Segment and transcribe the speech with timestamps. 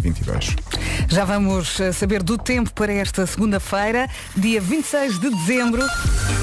[0.00, 0.56] 2022.
[1.10, 5.82] Já vamos eh, saber do tempo para esta segunda-feira, dia 26 de dezembro.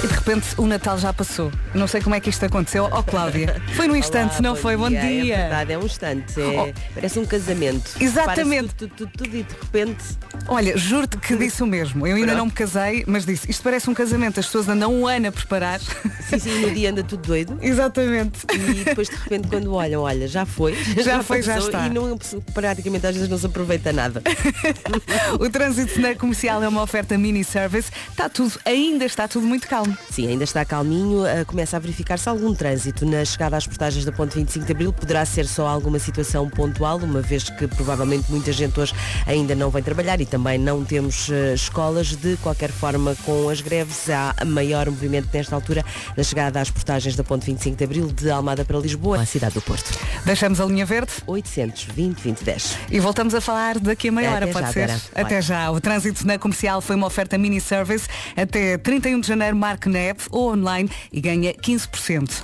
[0.02, 1.52] E de repente o Natal já passou.
[1.72, 2.88] Não sei como é que isto aconteceu.
[2.92, 4.76] Oh, Cláudia, foi num instante, Olá, não foi?
[4.76, 5.34] Bom dia.
[5.34, 6.40] É verdade, é um instante.
[6.40, 7.92] É, Parece um casamento.
[8.00, 8.74] Exatamente.
[8.74, 10.04] Tudo, tudo, tudo, e de repente.
[10.48, 12.04] Olha, juro-te que disse o mesmo.
[12.04, 12.38] Eu ainda Pronto.
[12.38, 14.40] não me casei, mas disse, isto parece um casamento.
[14.40, 15.80] As pessoas andam um ano a preparar.
[15.80, 17.56] Sim, sim, no dia anda tudo doido.
[17.62, 18.40] Exatamente.
[18.52, 20.74] E depois de repente quando olham, olha, já foi.
[21.02, 21.86] Já foi, já está.
[21.86, 22.18] E não,
[22.52, 24.20] praticamente às vezes não se aproveita nada.
[25.38, 27.90] O trânsito na comercial é uma oferta mini service.
[28.10, 29.96] Está tudo, ainda está tudo muito calmo.
[30.10, 31.24] Sim, ainda está calminho.
[31.24, 34.92] ah, começa a verificar-se algum trânsito na chegada às portagens da Ponte 25 de Abril.
[34.92, 38.94] Poderá ser só alguma situação pontual, uma vez que provavelmente muita gente hoje
[39.26, 42.16] ainda não vem trabalhar e também não temos ah, escolas.
[42.16, 45.84] De qualquer forma, com as greves, há maior movimento nesta altura
[46.16, 49.54] na chegada às portagens da Ponte 25 de Abril de Almada para Lisboa, a cidade
[49.54, 49.90] do Porto.
[50.24, 52.78] Deixamos a linha verde 820 2010.
[52.90, 54.86] e voltamos a falar daqui a meia Até pode já, ser?
[54.86, 55.00] Vera.
[55.14, 55.42] Até Vai.
[55.42, 55.70] já.
[55.70, 58.08] O trânsito na comercial foi uma oferta mini service.
[58.36, 62.42] Até 31 de janeiro marque na app ou online e ganha 15%.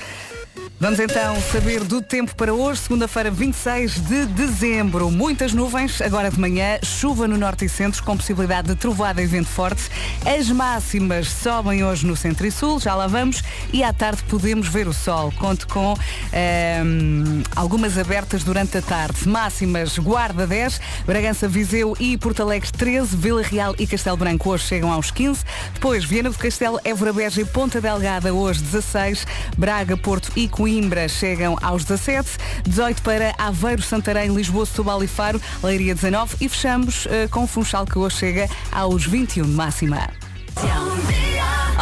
[0.82, 5.12] Vamos então saber do tempo para hoje, segunda-feira, 26 de dezembro.
[5.12, 9.26] Muitas nuvens, agora de manhã, chuva no norte e centro, com possibilidade de trovoada e
[9.26, 9.88] vento forte.
[10.26, 14.66] As máximas sobem hoje no centro e sul, já lá vamos, e à tarde podemos
[14.66, 15.32] ver o sol.
[15.38, 15.96] Conto com
[16.32, 19.28] ehm, algumas abertas durante a tarde.
[19.28, 24.64] Máximas, Guarda 10, Bragança, Viseu e Porto Alegre 13, Vila Real e Castelo Branco hoje
[24.64, 25.44] chegam aos 15.
[25.74, 29.24] Depois, Viana do Castelo, Évora Beja e Ponta Delgada hoje 16,
[29.56, 30.71] Braga, Porto e Coimbra
[31.08, 32.30] chegam aos 17,
[32.64, 37.84] 18 para Aveiro, Santarém, Lisboa, Setúbal e Faro, Leiria 19 e fechamos eh, com Funchal
[37.84, 40.08] que hoje chega aos 21 de máxima.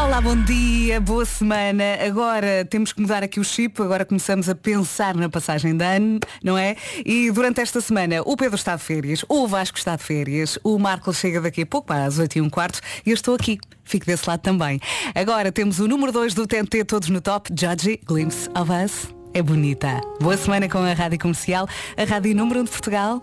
[0.03, 1.85] Olá, bom dia, boa semana.
[2.07, 6.19] Agora temos que mudar aqui o chip, agora começamos a pensar na passagem de ano,
[6.43, 6.75] não é?
[7.05, 10.79] E durante esta semana o Pedro está de férias, o Vasco está de férias, o
[10.79, 13.59] Marco chega daqui a pouco, para às 8 e um quarto, e eu estou aqui.
[13.85, 14.81] Fico desse lado também.
[15.15, 19.15] Agora temos o número 2 do TNT Todos no Top, Judgy, Glimpse of Us.
[19.35, 20.01] É bonita.
[20.19, 23.23] Boa semana com a Rádio Comercial, a Rádio Número 1 de Portugal.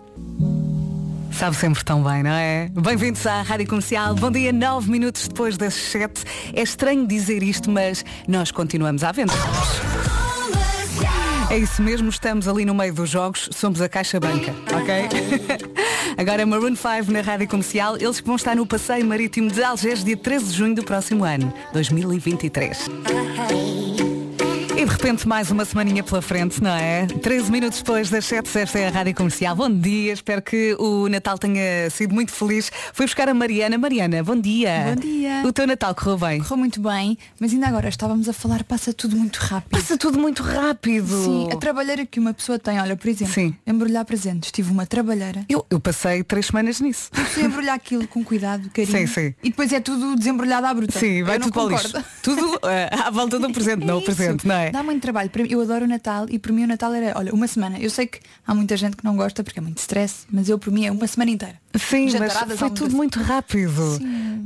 [1.38, 2.68] Sabe sempre tão bem, não é?
[2.72, 4.12] Bem-vindos à Rádio Comercial.
[4.16, 6.24] Bom dia, nove minutos depois das sete.
[6.52, 9.32] É estranho dizer isto, mas nós continuamos à venda.
[11.48, 15.68] É isso mesmo, estamos ali no meio dos jogos, somos a Caixa Banca, ok?
[16.18, 20.02] Agora Maroon 5 na Rádio Comercial, eles que vão estar no Passeio Marítimo de Algés
[20.02, 22.88] dia 13 de junho do próximo ano, 2023.
[24.78, 27.04] E de repente mais uma semaninha pela frente, não é?
[27.04, 29.56] 13 minutos depois das 7, esta é a Rádio Comercial.
[29.56, 32.70] Bom dia, espero que o Natal tenha sido muito feliz.
[32.92, 33.76] Fui buscar a Mariana.
[33.76, 34.94] Mariana, bom dia.
[34.94, 35.42] Bom dia.
[35.44, 36.38] O teu Natal correu bem?
[36.38, 39.70] Correu muito bem, mas ainda agora estávamos a falar, passa tudo muito rápido.
[39.70, 41.24] Passa tudo muito rápido.
[41.24, 43.56] Sim, a trabalheira que uma pessoa tem, olha, por exemplo, Sim.
[43.66, 44.52] embrulhar presentes.
[44.52, 45.44] Tive uma trabalheira.
[45.48, 47.10] Eu, eu passei três semanas nisso.
[47.10, 48.96] Preciso embrulhar aquilo com cuidado, carinho.
[48.96, 49.34] Sim, sim.
[49.42, 50.96] E depois é tudo desembrulhado à bruta.
[50.96, 52.04] Sim, vai Eu tudo para o lixo.
[52.22, 54.67] Tudo eh, à volta do presente, não o presente, não é?
[54.70, 55.30] Dá muito trabalho.
[55.30, 57.78] Para Eu adoro o Natal e por mim o Natal era, olha, uma semana.
[57.78, 60.58] Eu sei que há muita gente que não gosta porque é muito stress, mas eu
[60.58, 61.60] por mim é uma semana inteira.
[61.74, 63.98] Sim, mas foi tudo muito rápido.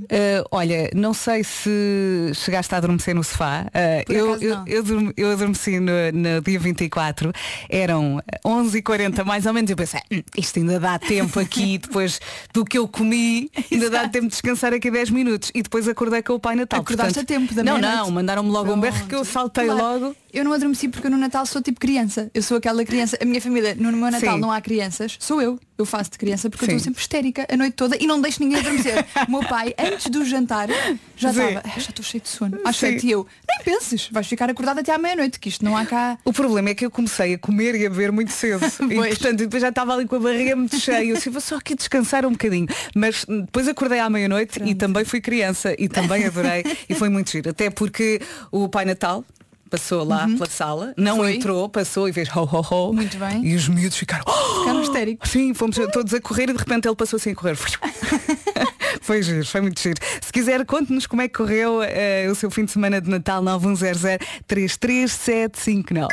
[0.09, 3.67] Eh, olha, não sei se chegaste a adormecer no sofá.
[4.07, 7.33] Por eu, eu, eu, eu adormeci no, no dia 24,
[7.69, 9.71] eram 11h40 mais ou menos.
[9.71, 12.21] Eu pensei, "Hum, isto ainda dá tempo aqui, depois
[12.53, 15.51] do que eu comi, ainda dá tempo de descansar aqui 10 minutos.
[15.55, 16.81] E depois acordei com o Pai Natal.
[16.81, 19.25] Acordaste Portanto, a tempo da Não, não, mandaram-me logo um berro que eu Pronto.
[19.33, 19.81] saltei Claro.
[20.01, 20.17] logo.
[20.33, 22.31] Eu não adormeci porque eu no Natal sou tipo criança.
[22.35, 23.19] Eu sou aquela criança.
[23.21, 24.41] A minha família, no meu Natal Sim.
[24.41, 25.59] não há crianças, sou eu.
[25.83, 26.77] Eu faço de criança porque eu Sim.
[26.77, 29.05] estou sempre histérica a noite toda e não deixo ninguém adormecer.
[29.27, 30.69] o meu pai, antes do jantar,
[31.17, 32.59] já estava, "Ah, já estou cheio de sono.
[32.65, 35.77] Às sete e eu, nem penses, vais ficar acordada até à meia-noite, que isto não
[35.77, 36.19] há cá.
[36.25, 38.65] O problema é que eu comecei a comer e a beber muito cedo.
[38.89, 41.05] e, portanto, depois já estava ali com a barriga muito cheia.
[41.05, 42.69] Eu disse, vou só aqui descansar um bocadinho.
[42.95, 46.63] Mas hum, depois acordei à meia-noite e também fui criança e também adorei.
[46.89, 47.51] e foi muito giro.
[47.51, 48.21] Até porque
[48.53, 49.25] o Pai Natal
[49.73, 51.35] passou lá pela sala, não Foi.
[51.37, 52.93] entrou, passou e fez ho ho ho.
[52.93, 53.43] Muito bem.
[53.45, 54.23] E os miúdos ficaram.
[54.29, 55.31] "Oh!" Ficaram histéricos.
[55.31, 57.57] Sim, fomos todos a correr e de repente ele passou assim a correr.
[59.01, 59.97] foi giro, foi muito giro.
[60.21, 63.43] Se quiser, conte-nos como é que correu eh, o seu fim de semana de Natal
[63.43, 66.09] 9100 33759.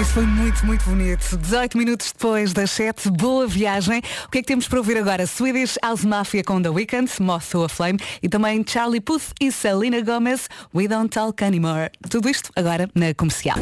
[0.00, 1.36] Isso foi muito, muito bonito.
[1.36, 4.00] 18 minutos depois das 7, boa viagem.
[4.26, 5.26] O que é que temos para ouvir agora?
[5.26, 9.50] Swedish House Mafia com The Weeknd, Moth to a Flame e também Charlie Puth e
[9.50, 11.90] Selena Gomez, We Don't Talk Anymore.
[12.08, 13.58] Tudo isto agora na comercial.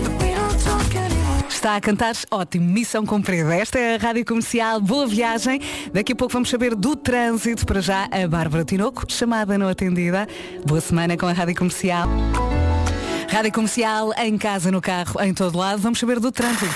[1.48, 3.54] Está a cantar, ótimo, missão cumprida.
[3.54, 5.58] Esta é a Rádio Comercial, boa viagem.
[5.90, 7.64] Daqui a pouco vamos saber do trânsito.
[7.64, 10.28] Para já, a Bárbara Tinoco, chamada não atendida.
[10.66, 12.06] Boa semana com a Rádio Comercial.
[13.28, 15.80] Rádio Comercial, em casa, no carro, em todo lado.
[15.80, 16.74] Vamos saber do trânsito.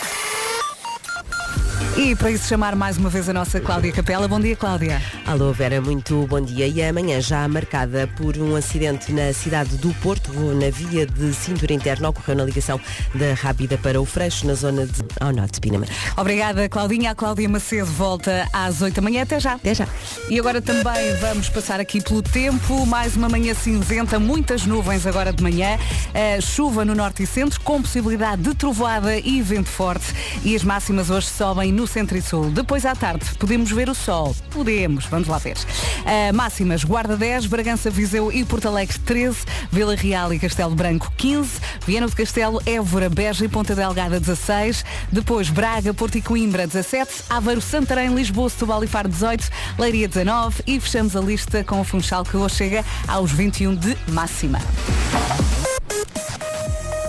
[2.01, 4.27] E para isso chamar mais uma vez a nossa Cláudia Capela.
[4.27, 5.03] Bom dia, Cláudia.
[5.27, 6.67] Alô Vera, muito bom dia.
[6.67, 11.75] E amanhã já marcada por um acidente na cidade do Porto, na via de cintura
[11.75, 12.81] interna, ocorreu na ligação
[13.15, 15.91] da Rápida para o Freixo, na zona de ao norte de Pinamar.
[16.17, 17.11] Obrigada, Claudinha.
[17.11, 19.23] A Cláudia Macedo volta às 8 da manhã.
[19.23, 19.53] Até já.
[19.53, 19.87] Até já.
[20.31, 22.87] E agora também vamos passar aqui pelo tempo.
[22.87, 25.77] Mais uma manhã cinzenta, muitas nuvens agora de manhã.
[25.77, 30.07] Uh, chuva no norte e centro, com possibilidade de trovoada e vento forte.
[30.43, 32.51] E as máximas hoje sobem no centro e sul.
[32.51, 34.35] Depois à tarde podemos ver o sol.
[34.51, 35.57] Podemos, vamos lá ver.
[35.57, 39.39] Uh, máximas, Guarda 10, Bragança, Viseu e Porto Alegre 13,
[39.71, 44.85] Vila Real e Castelo Branco 15, Viana do Castelo, Évora, Beja e Ponta Delgada 16,
[45.11, 49.49] depois Braga, Porto e Coimbra 17, Aveiro, Santarém, Lisboa, Setúbal e Faro 18,
[49.79, 53.97] Leiria 19 e fechamos a lista com o Funchal que hoje chega aos 21 de
[54.09, 54.61] máxima.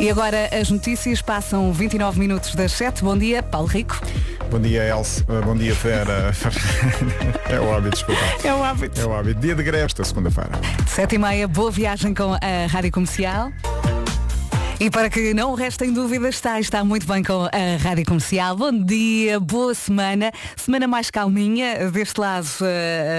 [0.01, 3.03] E agora as notícias passam 29 minutos das 7.
[3.03, 4.01] Bom dia, Paulo Rico.
[4.51, 5.23] Bom dia, Elsa.
[5.45, 6.33] Bom dia, Vera.
[7.49, 8.21] é o hábito, desculpa.
[8.43, 8.99] É o hábito.
[8.99, 9.39] É o hábito.
[9.39, 10.51] Dia de greve esta segunda-feira.
[10.85, 13.49] Sete e meia, boa viagem com a Rádio Comercial.
[14.81, 18.55] E para que não restem dúvidas, está, está muito bem com a Rádio Comercial.
[18.55, 20.31] Bom dia, boa semana.
[20.57, 21.91] Semana mais calminha.
[21.91, 22.47] Deste lado,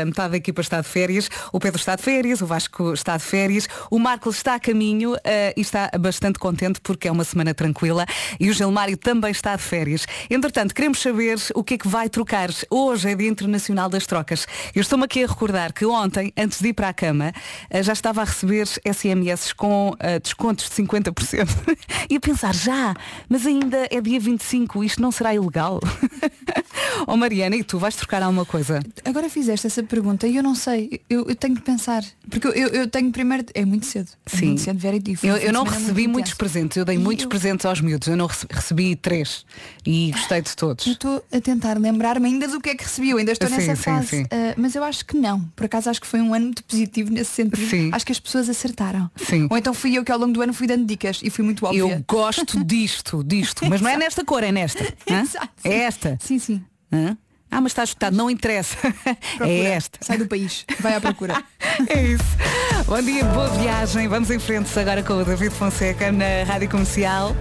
[0.02, 1.28] a metade da equipa está de férias.
[1.52, 3.68] O Pedro está de férias, o Vasco está de férias.
[3.92, 5.18] O Marcos está a caminho uh,
[5.56, 8.06] e está bastante contente porque é uma semana tranquila.
[8.40, 10.04] E o Gilmário também está de férias.
[10.28, 12.50] Entretanto, queremos saber o que é que vai trocar.
[12.68, 14.48] Hoje é Dia Internacional das Trocas.
[14.74, 17.32] Eu estou-me aqui a recordar que ontem, antes de ir para a cama,
[17.72, 21.51] uh, já estava a receber SMS com uh, descontos de 50%.
[22.08, 22.94] e a pensar, já,
[23.28, 25.80] mas ainda é dia 25, isto não será ilegal?
[27.06, 28.80] oh Mariana, e tu vais trocar alguma coisa?
[29.04, 32.04] Agora fizeste essa pergunta e eu não sei, eu, eu tenho que pensar.
[32.30, 33.44] Porque eu, eu, tenho primeiro.
[33.54, 34.08] É muito cedo.
[34.26, 34.46] É Sim.
[34.46, 37.28] muito cedo, Vera, eu, eu não recebi muitos presentes, eu dei e muitos eu...
[37.28, 39.44] presentes aos miúdos, eu não recebi, recebi três
[39.84, 40.86] e gostei de todos.
[40.86, 43.56] Eu estou a tentar lembrar-me ainda do que é que recebi, eu ainda estou sim,
[43.56, 44.08] nessa sim, fase.
[44.08, 44.22] Sim.
[44.24, 45.40] Uh, mas eu acho que não.
[45.56, 47.68] Por acaso acho que foi um ano muito positivo nesse sentido.
[47.68, 47.90] Sim.
[47.92, 49.10] Acho que as pessoas acertaram.
[49.16, 49.48] Sim.
[49.50, 51.64] Ou então fui eu que ao longo do ano fui dando dicas e fui muito
[51.66, 51.80] óbvia.
[51.80, 53.66] Eu gosto disto, disto.
[53.68, 54.82] Mas não é nesta cor, é nesta.
[55.06, 56.18] Exato, é esta.
[56.20, 56.64] Sim, sim.
[56.92, 57.16] Hã?
[57.50, 58.76] Ah, mas está escutado, não interessa.
[59.36, 59.48] Procura.
[59.50, 59.98] É esta.
[60.00, 61.42] Sai do país, vai à procura.
[61.86, 62.24] é isso.
[62.86, 64.08] Bom dia, boa viagem.
[64.08, 67.36] Vamos em frente agora com o David Fonseca na Rádio Comercial.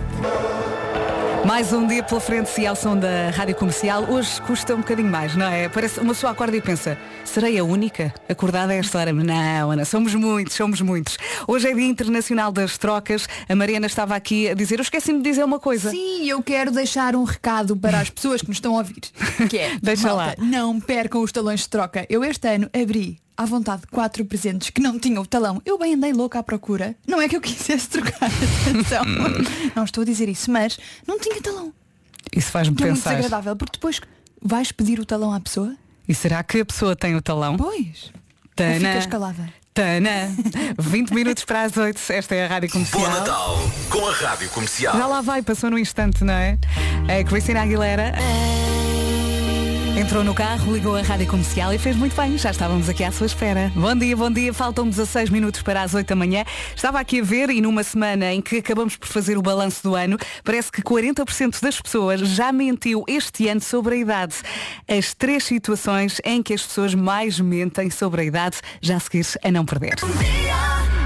[1.45, 4.05] Mais um dia pela frente e ao som da Rádio Comercial.
[4.09, 5.67] Hoje custa um bocadinho mais, não é?
[5.67, 9.11] Parece uma pessoa acorda e pensa, serei a única acordada a esta hora?
[9.11, 11.17] Não, Ana, somos muitos, somos muitos.
[11.47, 13.27] Hoje é Dia Internacional das Trocas.
[13.49, 15.89] A Mariana estava aqui a dizer, eu esqueci-me de dizer uma coisa.
[15.89, 19.01] Sim, eu quero deixar um recado para as pessoas que nos estão a ouvir.
[19.49, 20.45] Que é, Deixa malta, lá.
[20.45, 22.05] não percam os talões de troca.
[22.09, 25.61] Eu este ano abri à vontade quatro presentes que não tinham o talão.
[25.65, 26.95] Eu bem andei louca à procura.
[27.07, 29.03] Não é que eu quisesse trocar atenção.
[29.75, 31.73] não estou a dizer isso, mas não tinha talão.
[32.35, 33.15] Isso faz-me Que é muito pensar.
[33.15, 33.99] desagradável, porque depois
[34.41, 35.75] vais pedir o talão à pessoa?
[36.07, 37.57] E será que a pessoa tem o talão?
[37.57, 38.11] Pois.
[38.55, 38.75] Tana.
[38.75, 39.53] fica escalada.
[39.73, 40.35] Tana.
[40.77, 41.99] 20 minutos para as 8.
[42.09, 43.01] Esta é a Rádio Comercial.
[43.01, 43.57] Bom Natal
[43.89, 44.97] com a Rádio Comercial.
[44.97, 46.57] Já lá vai, passou no instante, não é?
[47.19, 48.13] A Cristina Aguilera
[49.97, 52.38] entrou no carro, ligou a rádio comercial e fez muito bem.
[52.38, 53.71] Já estávamos aqui à sua espera.
[53.75, 54.53] Bom dia, bom dia.
[54.53, 56.43] Faltam 16 minutos para as 8 da manhã.
[56.75, 59.95] Estava aqui a ver e numa semana em que acabamos por fazer o balanço do
[59.95, 64.35] ano, parece que 40% das pessoas já mentiu este ano sobre a idade.
[64.88, 69.25] As três situações em que as pessoas mais mentem sobre a idade, já a seguir
[69.43, 69.95] a não perder.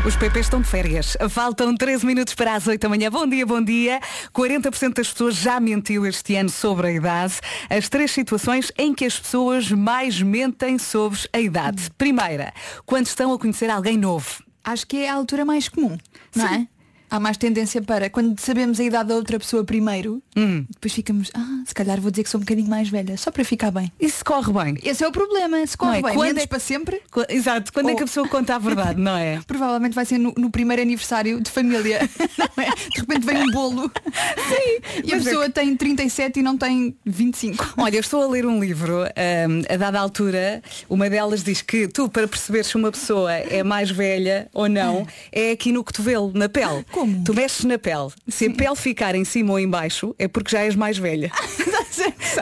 [0.05, 1.17] Os PP estão de férias.
[1.31, 3.09] Faltam 13 minutos para as 8 da manhã.
[3.09, 3.99] Bom dia, bom dia.
[4.31, 7.33] 40% das pessoas já mentiu este ano sobre a idade.
[7.67, 11.89] As três situações em que as pessoas mais mentem sobre a idade.
[11.97, 12.53] Primeira,
[12.85, 14.43] quando estão a conhecer alguém novo.
[14.63, 15.97] Acho que é a altura mais comum,
[16.35, 16.55] não Sim.
[16.55, 16.74] é?
[17.09, 20.21] Há mais tendência para, quando sabemos a idade da outra pessoa primeiro,
[20.69, 23.43] depois ficamos, ah, se calhar vou dizer que sou um bocadinho mais velha, só para
[23.45, 23.91] ficar bem.
[23.99, 24.77] Isso corre bem.
[24.83, 26.01] Esse é o problema, se corre é?
[26.01, 28.59] bem, Quando medes é- para sempre, Exato, quando é Ou- que a pessoa conta a
[28.59, 29.39] verdade, não é?
[29.47, 32.09] provavelmente vai ser no, no primeiro aniversário de família.
[32.37, 32.69] não é?
[32.93, 33.91] De repente vem um bolo.
[34.49, 35.01] Sim.
[35.03, 37.75] E a é pessoa tem 37 e não tem 25.
[37.77, 41.87] Olha, eu estou a ler um livro, hum, a dada altura, uma delas diz que
[41.87, 46.31] tu, para perceberes se uma pessoa é mais velha ou não, é aqui no cotovelo,
[46.33, 46.85] na pele.
[46.91, 47.04] Como?
[47.25, 48.09] Tu mexes na pele.
[48.27, 51.31] Se a pele ficar em cima ou em baixo, é porque já és mais velha.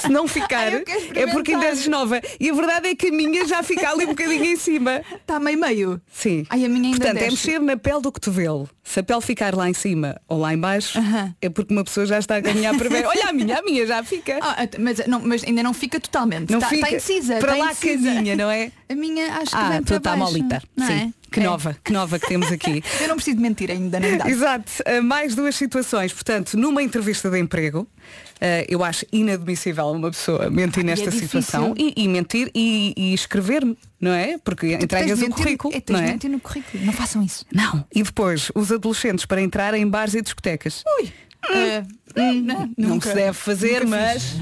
[0.02, 0.84] Se não ficar, Ai,
[1.16, 2.20] é porque ainda és nova.
[2.40, 5.02] E a verdade é que a minha já fica ali um bocadinho em cima.
[5.14, 6.02] Está meio meio.
[6.12, 6.46] Sim.
[6.50, 7.48] Ai, a minha ainda Portanto, é desce.
[7.48, 8.68] mexer na pele do cotovelo.
[8.84, 11.36] Se a pele ficar lá em cima ou lá em baixo, Aham.
[11.42, 13.06] é porque uma pessoa já está a caminhar para ver.
[13.06, 14.40] Olha a minha, a minha já fica.
[14.42, 16.50] Ah, mas, não, mas ainda não fica totalmente.
[16.50, 16.90] Não Está fica.
[16.90, 17.36] indecisa.
[17.38, 18.72] Para está lá caminha, não é?
[18.90, 20.64] A minha acho que Ah, vem tu para está baixo, molita.
[20.76, 20.94] Não Sim.
[20.94, 21.10] é?
[21.34, 22.84] Que nova, que nova que temos aqui.
[23.02, 24.30] Eu não preciso de mentir ainda, nem dá.
[24.30, 24.72] Exato.
[24.88, 26.14] Uh, mais duas situações.
[26.14, 31.74] Portanto, numa entrevista de emprego, uh, eu acho inadmissível uma pessoa mentir nesta é situação
[31.78, 33.64] e, e mentir e, e escrever,
[34.00, 34.38] não é?
[34.38, 35.74] Porque entregas o currículo.
[35.74, 36.14] É, tens não de é?
[36.14, 36.86] mentir no currículo.
[36.86, 37.46] Não façam isso.
[37.52, 37.84] Não.
[37.94, 40.84] E depois, os adolescentes para entrar em bares e discotecas.
[41.00, 41.12] Ui.
[41.52, 41.84] eh,
[42.16, 43.10] hum, não, Não nunca.
[43.10, 44.36] se deve fazer, Nunca mas.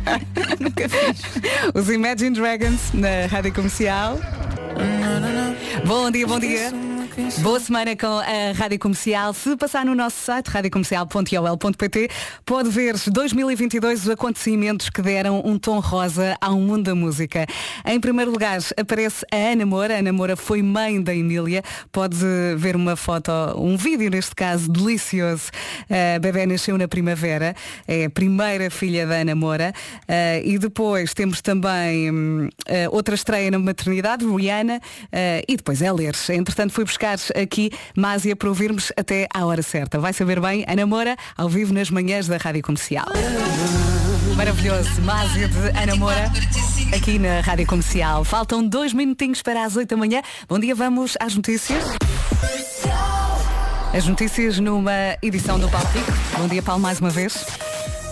[0.58, 1.22] Nunca fiz.
[1.74, 4.18] Os Imagine Dragons na Rádio Comercial.
[5.84, 6.89] Bom dia, bom dia.
[7.42, 9.32] Boa semana com a Rádio Comercial.
[9.34, 12.08] Se passar no nosso site radiocomercial.ol.pt
[12.44, 17.46] pode ver 2022 os acontecimentos que deram um tom rosa ao mundo da música.
[17.84, 19.96] Em primeiro lugar aparece a Ana Moura.
[19.96, 21.62] A Ana Moura foi mãe da Emília.
[21.92, 22.16] Pode
[22.56, 25.50] ver uma foto, um vídeo neste caso, delicioso.
[25.88, 27.54] A bebê nasceu na primavera.
[27.86, 29.72] É a primeira filha da Ana Moura.
[30.02, 35.82] Uh, e depois temos também hum, uh, outra estreia na maternidade, Rihanna, uh, e depois
[35.82, 36.14] é ler.
[36.30, 39.98] Entretanto, fui buscar aqui Másia para ouvirmos até à hora certa.
[39.98, 43.06] Vai saber bem, Ana Moura, ao vivo nas manhãs da Rádio Comercial.
[44.36, 46.30] Maravilhoso, Másia de Ana Moura,
[46.94, 48.24] aqui na Rádio Comercial.
[48.24, 50.22] Faltam dois minutinhos para as oito da manhã.
[50.48, 51.84] Bom dia, vamos às notícias.
[53.92, 55.88] As notícias numa edição do Paulo.
[56.38, 57.44] Bom dia, Paulo, mais uma vez.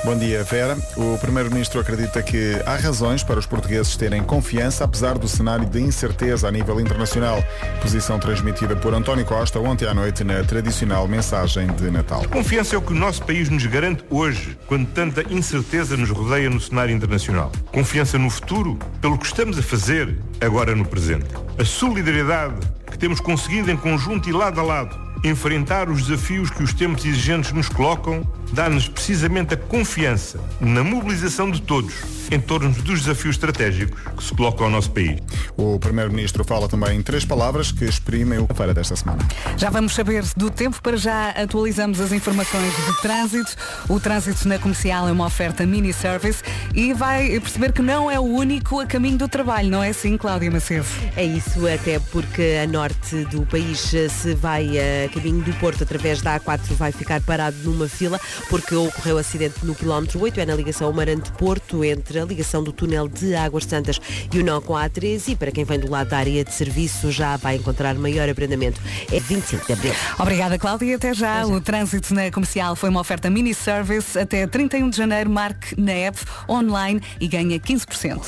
[0.04, 0.78] Bom dia, Vera.
[0.96, 5.80] O Primeiro-Ministro acredita que há razões para os portugueses terem confiança, apesar do cenário de
[5.80, 7.42] incerteza a nível internacional.
[7.82, 12.22] Posição transmitida por António Costa ontem à noite na tradicional mensagem de Natal.
[12.30, 16.48] Confiança é o que o nosso país nos garante hoje, quando tanta incerteza nos rodeia
[16.48, 17.50] no cenário internacional.
[17.72, 21.26] Confiança no futuro, pelo que estamos a fazer agora no presente.
[21.58, 22.54] A solidariedade
[22.88, 27.04] que temos conseguido em conjunto e lado a lado enfrentar os desafios que os tempos
[27.04, 31.94] exigentes nos colocam dá-nos precisamente a confiança na mobilização de todos
[32.30, 35.18] em torno dos desafios estratégicos que se colocam ao nosso país.
[35.56, 39.26] O Primeiro-Ministro fala também em três palavras que exprimem o feira desta semana.
[39.56, 43.56] Já vamos saber do tempo, para já atualizamos as informações de trânsito.
[43.88, 46.42] O trânsito na comercial é uma oferta mini service
[46.74, 50.16] e vai perceber que não é o único a caminho do trabalho, não é assim,
[50.16, 50.86] Cláudia Macedo?
[51.16, 54.76] É isso, até porque a norte do país eh, se vai
[55.08, 59.64] a caminho do Porto através da A4 vai ficar parado numa fila porque ocorreu acidente
[59.64, 63.98] no quilómetro 8, é na ligação Marante-Porto entre a ligação do túnel de Águas Santas
[64.32, 66.52] e o nó com a A13 e para quem vem do lado da área de
[66.52, 68.80] serviço já vai encontrar maior abrandamento.
[69.10, 69.94] É 25 de abril.
[70.18, 70.96] Obrigada, Cláudia.
[70.96, 71.46] Até já.
[71.46, 74.18] O trânsito na comercial foi uma oferta mini service.
[74.18, 78.20] Até 31 de janeiro, marque na app online e ganha 15%.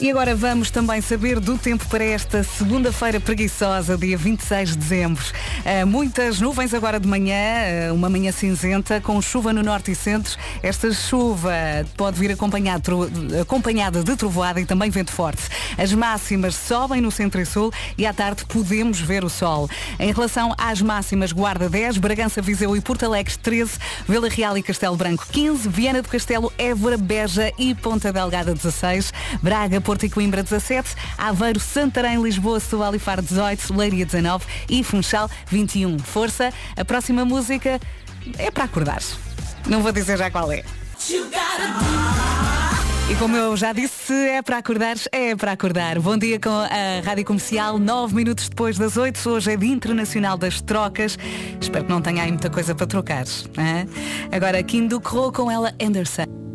[0.00, 5.22] E agora vamos também saber do tempo para esta segunda-feira preguiçosa, dia 26 de dezembro.
[5.58, 9.94] Uh, muitas nuvens agora de manhã, uh, uma manhã cinzenta, com chuva no norte e
[9.94, 10.38] centro.
[10.62, 11.52] Esta chuva
[11.98, 15.42] pode vir acompanhada, de trovoada e também vento forte.
[15.76, 19.68] As máximas sobem no centro e sul e à tarde podemos ver o sol.
[19.98, 23.72] Em relação às máximas, Guarda 10, Bragança, Viseu e Porto Alegre 13,
[24.08, 29.12] Vila Real e Castelo Branco 15, Viana do Castelo, Évora, Beja e Ponta Delgada 16,
[29.42, 34.84] Braga, Porto e Coimbra 17, Aveiro, Santarém, Lisboa, Setúbal e Faro 18, Leiria 19 e
[34.84, 35.98] Funchal 21.
[35.98, 37.80] Força, a próxima música
[38.38, 39.02] é para acordar.
[39.66, 40.62] Não vou dizer já qual é.
[43.10, 45.98] E como eu já disse, é para acordar, é para acordar.
[45.98, 49.28] Bom dia com a Rádio Comercial, nove minutos depois das oito.
[49.28, 51.18] Hoje é Dia Internacional das Trocas.
[51.60, 53.24] Espero que não tenha aí muita coisa para trocar.
[53.58, 53.88] hein?
[54.30, 56.49] Agora, Kim do Corro com ela Anderson.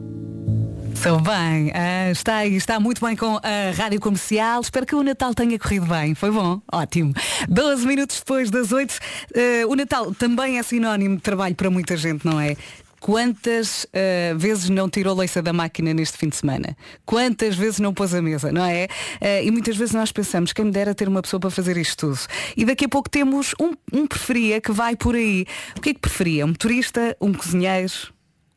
[1.05, 4.59] Sou bem, ah, está aí, está muito bem com a Rádio Comercial.
[4.59, 6.15] Espero que o Natal tenha corrido bem.
[6.15, 6.59] Foi bom?
[6.71, 7.13] Ótimo.
[7.47, 8.91] 12 minutos depois das 8.
[9.35, 12.55] ah, o Natal também é sinónimo de trabalho para muita gente, não é?
[13.00, 16.75] Quantas ah, vezes não tirou leiça da máquina neste fim de semana?
[17.05, 18.88] Quantas vezes não pôs a mesa, não é?
[19.21, 22.07] Ah, e muitas vezes nós pensamos, quem me dera ter uma pessoa para fazer isto
[22.07, 22.19] tudo.
[22.57, 25.45] E daqui a pouco temos um, um preferia que vai por aí.
[25.77, 26.45] O que é que preferia?
[26.45, 27.93] Um motorista, um cozinheiro,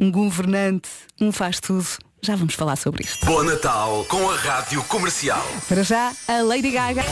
[0.01, 0.89] um governante,
[1.21, 2.08] um faz tudo?
[2.21, 3.25] Já vamos falar sobre isto.
[3.25, 5.45] Bom Natal com a Rádio Comercial.
[5.69, 7.03] Para já, a Lady Gaga.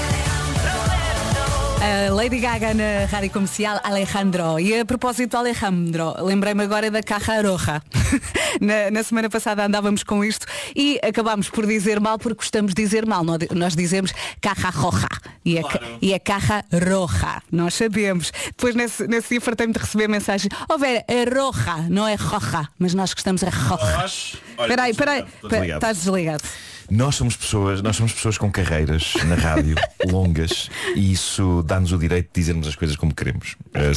[2.09, 4.59] A Lady Gaga na rádio comercial Alejandro.
[4.59, 7.81] E a propósito, Alejandro, lembrei-me agora da Caja Roja.
[8.61, 12.83] na, na semana passada andávamos com isto e acabámos por dizer mal porque gostamos de
[12.83, 13.23] dizer mal.
[13.23, 15.07] Nó- Nós dizemos Caja Roja
[15.45, 17.41] e é, ca- e é Caja Roja.
[17.53, 18.33] Nós sabemos.
[18.47, 20.51] Depois nesse, nesse dia fartei-me de receber mensagem.
[20.69, 24.39] Ó Vera, é Roja, não é Roja, mas nós gostamos é Roja.
[24.63, 25.19] Espera aí, espera aí.
[25.21, 25.77] Estou Espera, desligado.
[25.79, 26.43] Estás desligado.
[26.89, 29.75] Nós somos pessoas, nós somos pessoas com carreiras na rádio
[30.07, 33.57] longas e isso dá-nos o direito de dizermos as coisas como queremos.
[33.75, 33.91] Eh,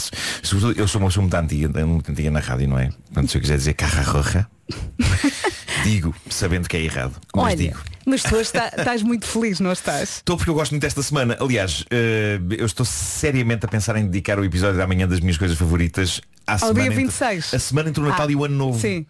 [0.75, 2.89] eu sou uma pessoa muito antiga, muito antiga na rádio, não é?
[3.05, 4.47] Portanto, se eu quiser dizer carra roja,
[5.83, 7.13] digo, sabendo que é errado.
[7.35, 7.79] Mas Olha, digo.
[8.05, 10.17] Mas tu tá- estás muito feliz, não estás?
[10.17, 11.37] Estou porque eu gosto muito desta semana.
[11.39, 15.37] Aliás, eh, eu estou seriamente a pensar em dedicar o episódio da manhã das minhas
[15.37, 17.53] coisas favoritas à Ao semana dia entre- 26.
[17.53, 18.79] a semana entre o Natal Ah, e o Ano Novo.
[18.79, 19.05] Sim.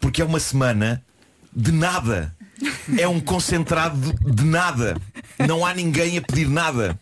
[0.00, 1.02] Porque é uma semana
[1.54, 2.34] de nada.
[2.98, 4.96] É um concentrado de- nada.
[5.46, 6.98] Não há ninguém a pedir nada.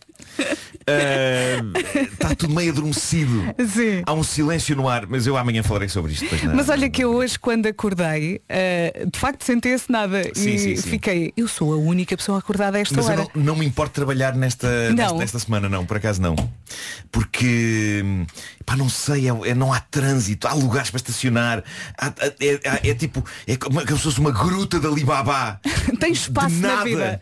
[2.11, 3.43] Está tudo meio adormecido.
[3.73, 4.01] Sim.
[4.05, 6.25] Há um silêncio no ar, mas eu amanhã falarei sobre isto.
[6.53, 10.59] Mas olha que eu hoje, quando acordei, eh, de facto sentei esse nada Sim, e
[10.59, 10.89] sim, sim.
[10.89, 13.27] fiquei, eu sou a única pessoa acordada a esta Mas hora.
[13.35, 14.95] não, não me importo trabalhar nesta, Não.
[14.95, 16.35] nesta, nesta semana, não, por acaso não.
[17.11, 18.03] Porque,
[18.65, 21.63] pá, não sei, é, é- não há trânsito, há lugares para estacionar,
[21.97, 25.59] há- é, é- é tipo, é como se fosse uma gruta de Alibaba.
[25.99, 26.83] Tens espaço de na nada.
[26.85, 27.21] vida.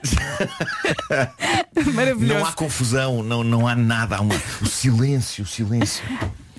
[1.94, 2.40] Maravilhoso.
[2.40, 6.04] Não há confusão, não, não há nada, há uma, o silêncio, o silêncio.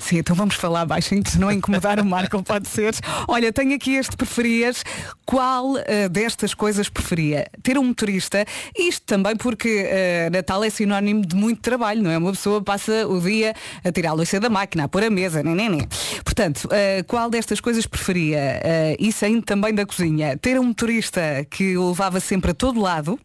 [0.03, 2.93] Sim, então vamos falar baixinho, se não incomodar o Marco, pode ser.
[3.25, 4.83] Olha, tenho aqui este preferias.
[5.25, 7.47] Qual eh, destas coisas preferia?
[7.63, 8.45] Ter um motorista,
[8.77, 12.17] isto também porque eh, Natal é sinónimo de muito trabalho, não é?
[12.17, 15.41] Uma pessoa passa o dia a tirar a louça da máquina, a pôr a mesa,
[15.41, 15.87] nem, nem, nem.
[16.25, 18.59] Portanto, eh, qual destas coisas preferia?
[18.61, 22.81] Eh, e saindo também da cozinha, ter um motorista que o levava sempre a todo
[22.81, 23.17] lado,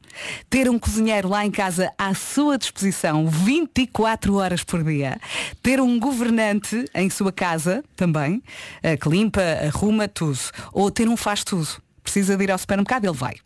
[0.48, 5.18] ter um cozinheiro lá em casa à sua disposição 24 horas por dia,
[5.60, 8.42] ter um governante em sua casa também,
[8.82, 10.38] eh, que limpa, arruma tudo,
[10.72, 11.68] ou ter um faz tudo.
[12.02, 13.36] Precisa de ir ao supermercado, ele vai.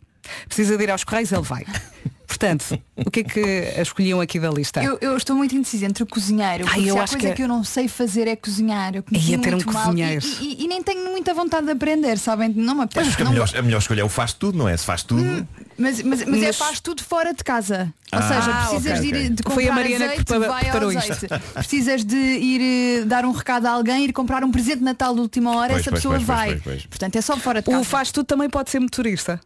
[0.47, 1.65] Precisa de ir aos correios, ele vai.
[2.25, 3.41] Portanto, o que é que
[3.81, 4.81] escolhiam aqui da lista?
[4.83, 6.65] Eu, eu estou muito indecisa entre o cozinheiro.
[6.67, 7.41] Ai, eu se acho coisa que que...
[7.43, 8.95] eu não sei fazer é cozinhar.
[8.95, 10.25] Eu Ia ter um muito mal cozinheiro.
[10.41, 12.49] E, e- e nem tenho muita vontade de aprender, sabem?
[12.49, 13.07] Não me Mas apetece.
[13.09, 14.75] acho que a melhor, a melhor escolha é o faz tudo, não é?
[14.75, 15.47] Se faz tudo.
[15.83, 17.93] Mas, mas, mas é faz tudo fora de casa.
[18.11, 20.61] Ou Ah, seja, precisas ok, de ir de comprar Foi a Mariana que azeite, vai
[20.63, 21.11] preparou ao isto.
[21.11, 21.39] azeite.
[21.53, 25.13] Precisas de ir eh, dar um recado a alguém, ir comprar um presente de Natal
[25.13, 26.47] de última hora, Pois, essa pois, pessoa pois, vai.
[26.51, 26.85] pois, pois.
[26.85, 27.79] Portanto, é só fora de casa.
[27.81, 29.39] O faz tudo também pode ser motorista.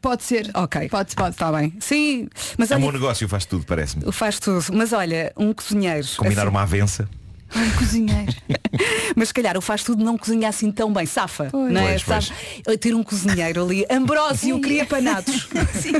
[0.00, 0.50] Pode ser.
[0.54, 0.88] Ok.
[0.88, 1.30] Pode, pode.
[1.34, 1.72] Está bem.
[1.80, 4.04] Sim, mas É um olha, bom negócio, faz tudo, parece-me.
[4.06, 4.64] o faz tudo.
[4.72, 6.06] Mas olha, um cozinheiro.
[6.16, 7.08] Combinar assim- uma avença.
[7.56, 8.34] Um cozinheiro.
[9.14, 11.48] Mas se calhar o faz tudo não cozinha assim tão bem, safa.
[11.50, 11.72] Pois.
[11.72, 11.90] Não é?
[11.90, 12.24] Pois, pois.
[12.26, 12.38] Sabe?
[12.66, 15.48] Eu ter um cozinheiro ali, Ambrósio, queria panados.
[15.80, 15.92] Sim,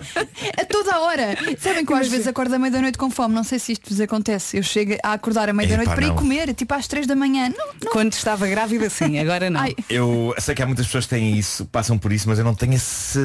[0.59, 1.37] a toda a hora.
[1.61, 3.35] Sabem que eu às vezes acordo à meia-noite com fome.
[3.35, 4.57] Não sei se isto vos acontece.
[4.57, 6.17] Eu chego a acordar à meia-noite Epá, para ir não.
[6.17, 7.49] comer, tipo às três da manhã.
[7.57, 7.93] Não, não.
[7.93, 9.61] Quando estava grávida, sim, agora não.
[9.61, 12.45] Ai, Eu sei que há muitas pessoas que têm isso, passam por isso, mas eu
[12.45, 13.19] não tenho esse,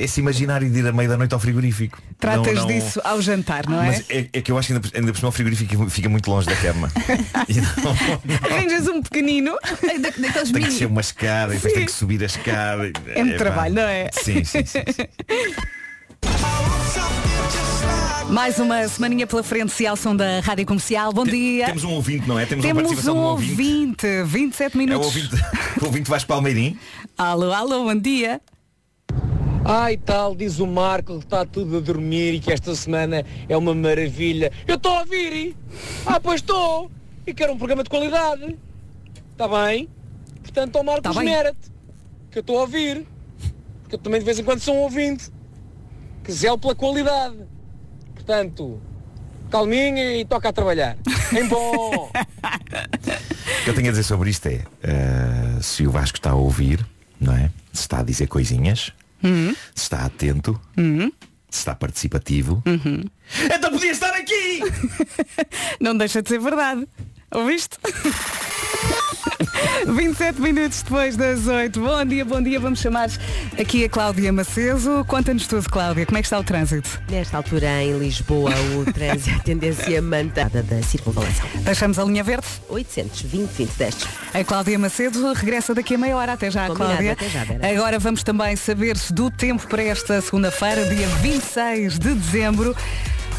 [0.00, 2.02] esse imaginário de ir à meia da noite ao frigorífico.
[2.18, 3.86] Tratas Não- não- disso ao jantar, não é?
[3.86, 6.28] Mas é, é que eu acho que ainda, ainda por cima o frigorífico fica muito
[6.28, 6.90] longe da cama.
[8.44, 9.56] Arranjas um pequenino.
[9.62, 12.90] da- daqueles tem que descer uma escada e depois tem que subir a escada.
[13.14, 13.38] É muito Epá.
[13.44, 14.08] trabalho, não é?
[14.12, 14.78] Sim, sim, sim.
[14.86, 15.08] sim.
[18.30, 21.12] Mais uma semaninha pela frente, se ao som da Rádio Comercial.
[21.12, 21.66] Bom dia.
[21.66, 22.44] Temos um ouvinte, não é?
[22.44, 24.06] Temos, uma Temos participação um de um ouvinte.
[24.06, 25.06] ouvinte, 27 É o minutos.
[25.06, 25.34] ouvinte,
[25.80, 26.78] o ouvinte Vasco Palmeirim.
[27.16, 28.40] Alô, alô, bom dia.
[29.64, 33.56] Ai tal, diz o Marco que está tudo a dormir e que esta semana é
[33.56, 34.52] uma maravilha.
[34.66, 35.32] Eu estou a ouvir!
[35.32, 35.56] e?
[36.06, 36.90] Ah, pois estou!
[37.28, 38.56] E quero um programa de qualidade.
[39.32, 39.86] Está bem?
[40.42, 41.70] Portanto, ó Marco, Tá esmera-te.
[42.30, 43.06] Que eu estou a ouvir.
[43.82, 45.30] Porque eu também de vez em quando sou um ouvinte.
[46.24, 47.36] Que zelo pela qualidade.
[48.14, 48.80] Portanto,
[49.50, 50.96] calminha e toca a trabalhar.
[51.38, 52.10] Em bom!
[52.10, 56.34] O que eu tenho a dizer sobre isto é eh, se o Vasco está a
[56.34, 56.84] ouvir,
[57.20, 57.50] não é?
[57.74, 58.90] Se está a dizer coisinhas,
[59.22, 59.52] Hum.
[59.74, 60.58] se está atento,
[61.50, 62.62] se está participativo.
[62.66, 63.02] Uhum.
[63.52, 64.60] Então podia estar aqui!
[65.80, 66.86] Não deixa de ser verdade.
[67.34, 67.76] Ouviste?
[69.86, 71.80] 27 minutos depois das 8.
[71.80, 72.58] Bom dia, bom dia.
[72.58, 73.08] Vamos chamar
[73.58, 75.04] aqui a Cláudia Maceso.
[75.06, 76.04] Conta-nos tudo, Cláudia.
[76.06, 77.00] Como é que está o trânsito?
[77.10, 81.46] Nesta altura em Lisboa, o trânsito, a tendência mantada da circunvalação.
[81.56, 82.46] Deixamos a linha verde.
[82.68, 84.08] 820 20 destes.
[84.34, 86.32] A Cláudia Macedo regressa daqui a meia hora.
[86.32, 87.12] Até já, Combinado, Cláudia.
[87.12, 87.70] até já, Vera.
[87.72, 92.74] Agora vamos também saber do tempo para esta segunda-feira, dia 26 de dezembro.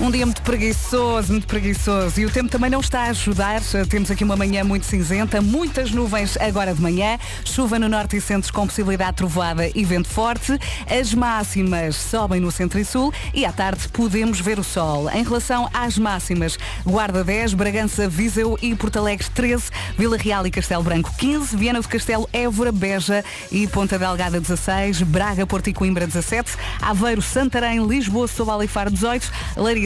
[0.02, 2.22] Um dia muito preguiçoso, muito preguiçoso.
[2.22, 3.60] E o tempo também não está a ajudar.
[3.90, 8.22] Temos aqui uma manhã muito cinzenta, muitas nuvens agora de manhã, chuva no norte e
[8.22, 10.58] centro com possibilidade de trovoada e vento forte.
[10.90, 15.10] As máximas sobem no centro e sul e à tarde podemos ver o sol.
[15.12, 19.66] Em relação às máximas, Guarda 10, Bragança, Viseu e Porto Alegre 13,
[19.98, 25.02] Vila Real e Castelo Branco 15, Viana do Castelo, Évora, Beja e Ponta Delgada 16,
[25.02, 29.30] Braga, Porto e Coimbra 17, Aveiro, Santarém, Lisboa, Sobal e Faro 18,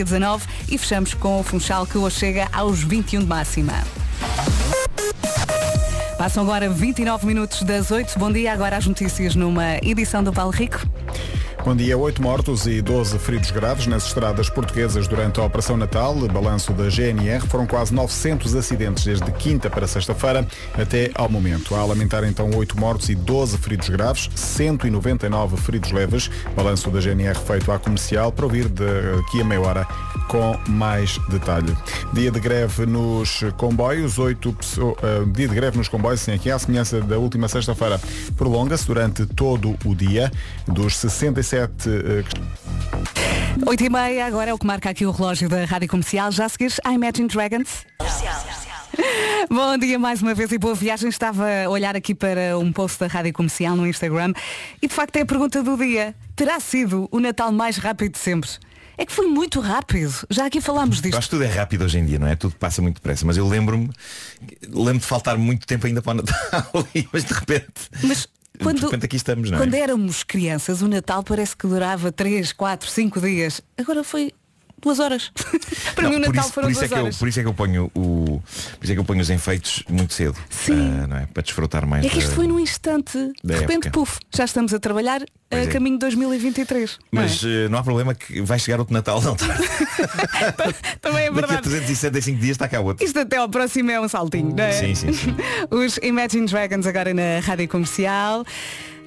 [0.04, 3.72] Leiria 19 e fechamos com o Funchal que hoje chega aos 21 de máxima.
[6.18, 8.18] Passam agora 29 minutos das 8.
[8.18, 10.80] Bom dia, agora as notícias numa edição do Paulo Rico.
[11.62, 16.14] Bom dia, 8 mortos e 12 feridos graves nas estradas portuguesas durante a Operação Natal.
[16.28, 21.74] Balanço da GNR foram quase 900 acidentes desde quinta para sexta-feira até ao momento.
[21.74, 26.30] Há a lamentar então 8 mortos e 12 feridos graves, 199 feridos leves.
[26.54, 29.86] Balanço da GNR feito à comercial para ouvir daqui a meia hora
[30.28, 31.74] com mais detalhe.
[32.12, 36.50] Dia de greve nos comboios, 8 pessoas, uh, dia de greve nos comboios, sim, aqui
[36.50, 38.00] à semelhança da última sexta-feira,
[38.36, 40.30] prolonga-se durante todo o dia,
[40.66, 40.96] dos
[41.44, 45.88] 67 uh, 8 e meia, agora é o que marca aqui o relógio da Rádio
[45.88, 46.32] Comercial.
[46.32, 47.86] Já seguires a Imagine Dragons.
[49.50, 51.08] Bom dia mais uma vez e boa viagem.
[51.08, 54.32] Estava a olhar aqui para um post da Rádio Comercial no Instagram
[54.80, 56.14] e de facto é a pergunta do dia.
[56.34, 58.50] Terá sido o Natal mais rápido de sempre?
[58.96, 60.14] É que foi muito rápido.
[60.30, 61.14] Já aqui falámos disto.
[61.14, 62.36] Eu acho que tudo é rápido hoje em dia, não é?
[62.36, 63.26] Tudo passa muito depressa.
[63.26, 63.90] Mas eu lembro-me,
[64.68, 67.90] lembro de faltar muito tempo ainda para o Natal, mas de repente.
[68.02, 68.28] Mas
[68.62, 69.60] quando, repente aqui estamos, não é?
[69.60, 73.60] quando éramos crianças, o Natal parece que durava 3, 4, 5 dias.
[73.76, 74.32] Agora foi
[74.84, 75.32] duas horas.
[75.94, 77.16] Para Não, mim o por Natal isso, foram por isso duas é que eu, horas.
[77.16, 78.42] por isso é que eu ponho o
[78.78, 80.72] por isso é que eu ponho os enfeites muito cedo Sim.
[81.02, 81.26] ah, não é?
[81.26, 83.32] para desfrutar mais É que isto da- foi num instante.
[83.42, 83.90] De repente, época.
[83.90, 85.66] puf, já estamos a trabalhar a é.
[85.66, 86.98] caminho de 2023.
[87.12, 87.24] não é?
[87.24, 89.46] mas eh, não há problema que vai chegar outro Natal não tá?
[91.00, 91.62] Também é daqui a verdade.
[91.62, 94.72] 365 dias está cá outro Isto até ao próximo é um saltinho, não é?
[94.72, 95.34] sim sim sim
[95.70, 98.44] Os Imagine Dragons agora na Rádio Comercial.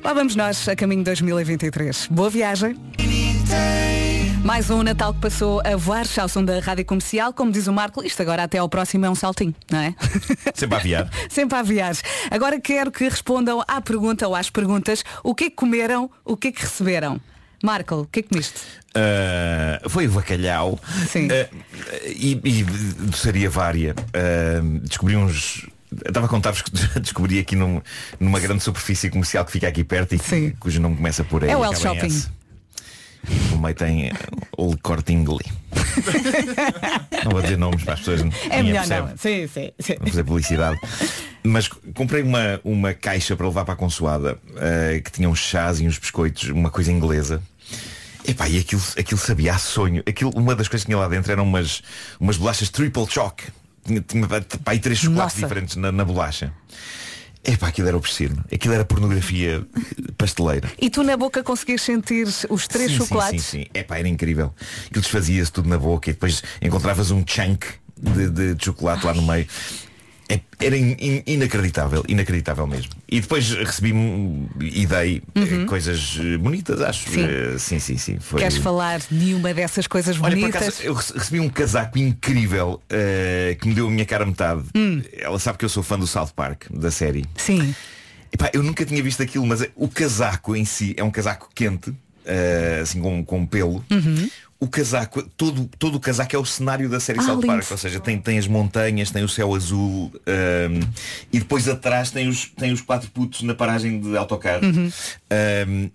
[0.03, 2.07] Lá vamos nós a caminho de 2023.
[2.11, 2.75] Boa viagem.
[4.43, 7.33] Mais um Natal que passou a voar, ao som da Rádio Comercial.
[7.33, 9.93] Como diz o Marco, isto agora até ao próximo é um saltinho, não é?
[10.55, 12.01] sempre a aviar Sempre a viajar.
[12.31, 16.37] Agora quero que respondam à pergunta ou às perguntas o que é que comeram, o
[16.37, 17.19] que é que receberam.
[17.63, 18.61] Marco, o que é que comiste?
[18.95, 21.27] Ah, foi o bacalhau Sim.
[21.31, 21.49] Ah,
[22.05, 25.67] e, e doçaria vária Ah, descobri uns
[26.03, 26.69] eu estava a contar-vos que
[26.99, 27.81] descobri aqui num-
[28.19, 30.53] numa grande superfície comercial que fica aqui perto e Sim.
[30.59, 32.23] cujo nome começa por E É o El Shopping.
[33.57, 34.11] No meio tem
[34.55, 35.15] o corte
[37.23, 38.21] não vou dizer nomes para as pessoas.
[38.49, 39.07] É melhor percebe.
[39.09, 39.17] não.
[39.17, 39.95] Sim, sim, sim.
[39.99, 40.79] Vou fazer publicidade.
[41.43, 45.79] Mas comprei uma, uma caixa para levar para a consoada eh, que tinha uns chás
[45.79, 47.41] e uns biscoitos, uma coisa inglesa.
[48.27, 50.03] Epá, e aquilo, aquilo sabia a sonho.
[50.07, 51.81] Aquilo, uma das coisas que tinha lá dentro eram umas,
[52.19, 53.41] umas bolachas triple choc.
[53.85, 55.47] Tinha, tinha pá, aí três chocolates Nossa.
[55.47, 56.53] diferentes na, na bolacha.
[57.47, 58.43] Epá, aquilo era o piscino.
[58.53, 59.65] Aquilo era pornografia
[60.17, 60.69] pasteleira.
[60.79, 63.43] E tu na boca conseguias sentir os três Sim, chocolates?
[63.45, 63.69] Sim, sim, sim.
[63.73, 64.53] Epá, era incrível.
[64.85, 67.65] Aquilo desfazia-se tudo na boca e depois encontravas um chunk
[67.97, 69.47] de, de- de chocolate lá no meio.
[70.29, 72.91] É- Era in- in- inacreditável, inacreditável mesmo.
[73.07, 73.93] E depois recebi
[74.59, 77.07] e dei eh, coisas eh, bonitas, acho.
[77.09, 77.13] Uhum.
[77.15, 77.25] Sim.
[77.25, 78.19] Eh, sim, sim, sim.
[78.19, 78.39] Foi...
[78.41, 80.61] Queres falar de uma dessas coisas Olha, por bonitas?
[80.63, 84.63] acaso, eu rece- recebi um casaco incrível eh, que me deu a minha cara metade.
[84.75, 85.01] Hum.
[85.13, 87.23] Ela sabe que eu sou fã do South Park, da série.
[87.37, 87.73] Sim.
[88.33, 91.93] Epá, eu nunca tinha visto aquilo, mas o casaco em si é um casaco quente,
[92.25, 93.85] eh, assim com, com pelo.
[93.89, 94.29] Uhum.
[94.59, 97.41] O casaco, todo, todo o casaco é o cenário da série Ah, South.
[97.45, 100.79] Park, ou seja, tem, tem as montanhas, tem o céu azul ehm,
[101.31, 104.65] e depois atrás tem os, tem os quatro putos na paragem de autocarro.
[104.65, 104.91] Uhum.
[105.29, 105.91] Ehm,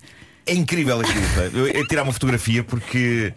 [0.46, 1.24] é incrível aquilo.
[1.52, 3.34] Eu ia tirar uma fotografia porque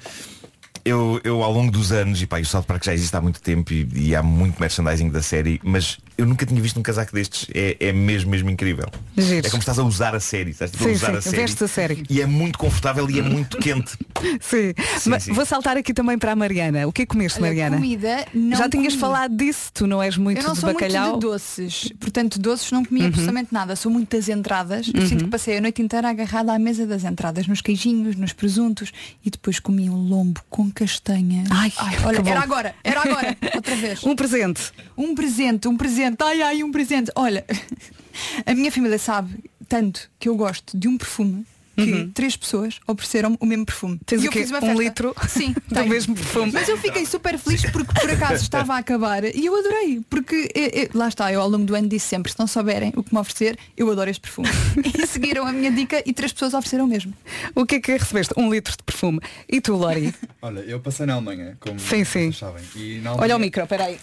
[0.84, 3.42] eu, eu ao longo dos anos, e pá, o South Park já existe há muito
[3.42, 7.14] tempo e, e há muito merchandising da série, mas eu nunca tinha visto um casaco
[7.14, 7.48] destes.
[7.54, 8.88] É, é mesmo, mesmo incrível.
[9.18, 9.46] Giro.
[9.48, 10.52] É como estás a usar a série.
[10.52, 11.36] Estás tipo, a Sim, usar sim, a série.
[11.38, 12.04] vestes a série.
[12.10, 13.92] E é muito confortável e é muito quente.
[14.42, 14.74] Sim.
[15.00, 15.34] Sim, Mas sim.
[15.34, 16.88] Vou saltar aqui também para a Mariana.
[16.88, 17.76] O que é que comeste, Olha, Mariana?
[17.78, 19.00] comida, não Já tinhas comi.
[19.02, 21.12] falado disso, tu não és muito Eu não de sou bacalhau.
[21.12, 22.86] muito de doces, portanto doces não Uhum.
[22.86, 24.90] comia absolutamente nada, sou muito das entradas.
[24.94, 28.32] Eu sinto que passei a noite inteira agarrada à mesa das entradas, nos queijinhos, nos
[28.34, 28.92] presuntos
[29.24, 31.44] e depois comi um lombo com castanha.
[31.52, 31.72] Ai,
[32.04, 32.30] olha, que bom.
[32.32, 34.04] era agora, era agora, outra vez.
[34.04, 34.72] Um presente.
[34.98, 37.12] Um presente, um presente, ai ai, um presente.
[37.16, 37.46] Olha,
[38.46, 39.36] a minha família sabe
[39.68, 41.46] tanto que eu gosto de um perfume
[41.78, 43.94] que três pessoas ofereceram o mesmo perfume.
[43.96, 44.00] Uhum.
[44.06, 44.82] Tens e o eu fiz uma Um festa.
[44.82, 45.90] litro Sim, do tenho.
[45.90, 46.50] mesmo perfume.
[46.54, 50.00] Mas eu fiquei super feliz porque por acaso estava a acabar e eu adorei.
[50.10, 52.94] Porque eh, eh, lá está, eu ao longo do ano disse sempre, se não souberem
[52.96, 54.48] o que me oferecer, eu adoro este perfume.
[54.98, 57.14] e seguiram a minha dica e três pessoas ofereceram o mesmo.
[57.54, 58.34] O que é que recebeste?
[58.38, 59.20] Um litro de perfume.
[59.50, 60.16] E tu, Lori?
[60.42, 62.32] Olha, eu passei na Alemanha, como Sim, sim.
[62.32, 62.64] sabem.
[62.78, 64.00] E na Olha o Alemanha- micro, peraí.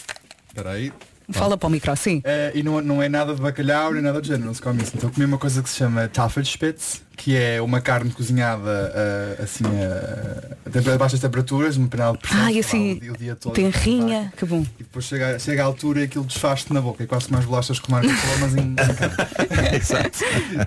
[0.50, 0.92] Espera aí.
[1.30, 2.20] Fala para o micro, sim.
[2.24, 4.82] Eh, e não, não é nada de bacalhau nem nada do género, não se come
[4.82, 4.92] isso.
[4.96, 9.64] Então comi uma coisa que se chama Tafelspitz, que é uma carne cozinhada eh, assim
[9.64, 12.40] a, a, baixas temperaturas, uma panela de pressão.
[12.44, 13.52] Ai, assim, o dia- o dia todo.
[13.54, 14.62] tenrinha, que bom.
[14.78, 17.02] E depois chega, chega à altura e aquilo desfaz-te na boca.
[17.02, 19.76] É quase mais bolachas que o Marco falou, mas em, em carne.
[19.76, 20.18] Exato.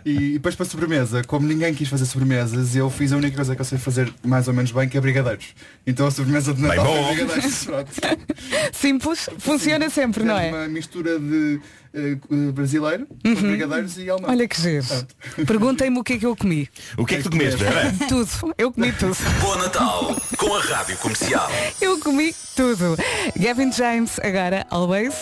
[0.06, 3.56] E, e depois para sobremesa, como ninguém quis fazer sobremesas, eu fiz a única coisa
[3.56, 5.48] que eu sei fazer mais ou menos bem, que é brigadeiros.
[5.86, 7.66] Então a sobremesa de Natal foi brigadeiros.
[7.66, 7.92] Pronto.
[8.74, 10.50] Simples, funciona sempre, não é?
[10.50, 11.60] Uma mistura de
[11.96, 14.30] eh, eh, brasileiro, com brigadeiros e alemão.
[14.30, 14.86] Olha que giro.
[15.48, 16.70] Perguntem-me o que é que eu comi.
[16.98, 17.94] O que é que tu comeste, Vera?
[18.10, 18.54] Tudo.
[18.58, 19.16] Eu comi tudo.
[19.42, 21.50] Bom Natal com a Rádio Comercial.
[21.80, 22.98] Eu comi tudo.
[23.40, 25.16] Gavin James, agora, always.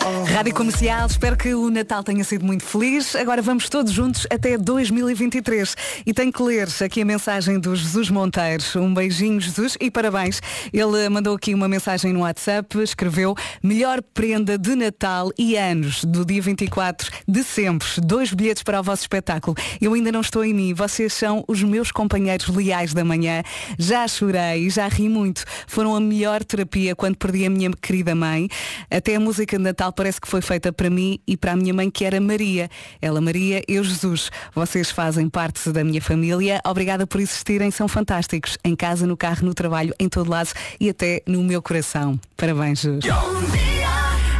[0.00, 3.14] Rádio Comercial, espero que o Natal tenha sido muito feliz.
[3.14, 5.76] Agora vamos todos juntos até 2023.
[6.06, 8.74] E tenho que ler aqui a mensagem do Jesus Monteiros.
[8.76, 10.40] Um beijinho, Jesus, e parabéns.
[10.72, 16.24] Ele mandou aqui uma mensagem no WhatsApp, escreveu melhor prenda de Natal e anos do
[16.24, 17.86] dia 24 de sempre.
[18.02, 19.54] Dois bilhetes para o vosso espetáculo.
[19.80, 20.72] Eu ainda não estou em mim.
[20.72, 23.42] Vocês são os meus companheiros leais da manhã.
[23.78, 25.44] Já chorei já ri muito.
[25.66, 28.48] Foram a melhor terapia quando perdi a minha querida mãe.
[28.90, 31.72] Até a música de Natal parece que foi feita para mim e para a minha
[31.74, 32.68] mãe, que era Maria.
[33.00, 34.30] Ela, Maria, eu, Jesus.
[34.54, 36.60] Vocês fazem parte da minha família.
[36.64, 38.58] Obrigada por existirem, são fantásticos.
[38.64, 42.18] Em casa, no carro, no trabalho, em todo lado e até no meu coração.
[42.36, 43.04] Parabéns, Jesus.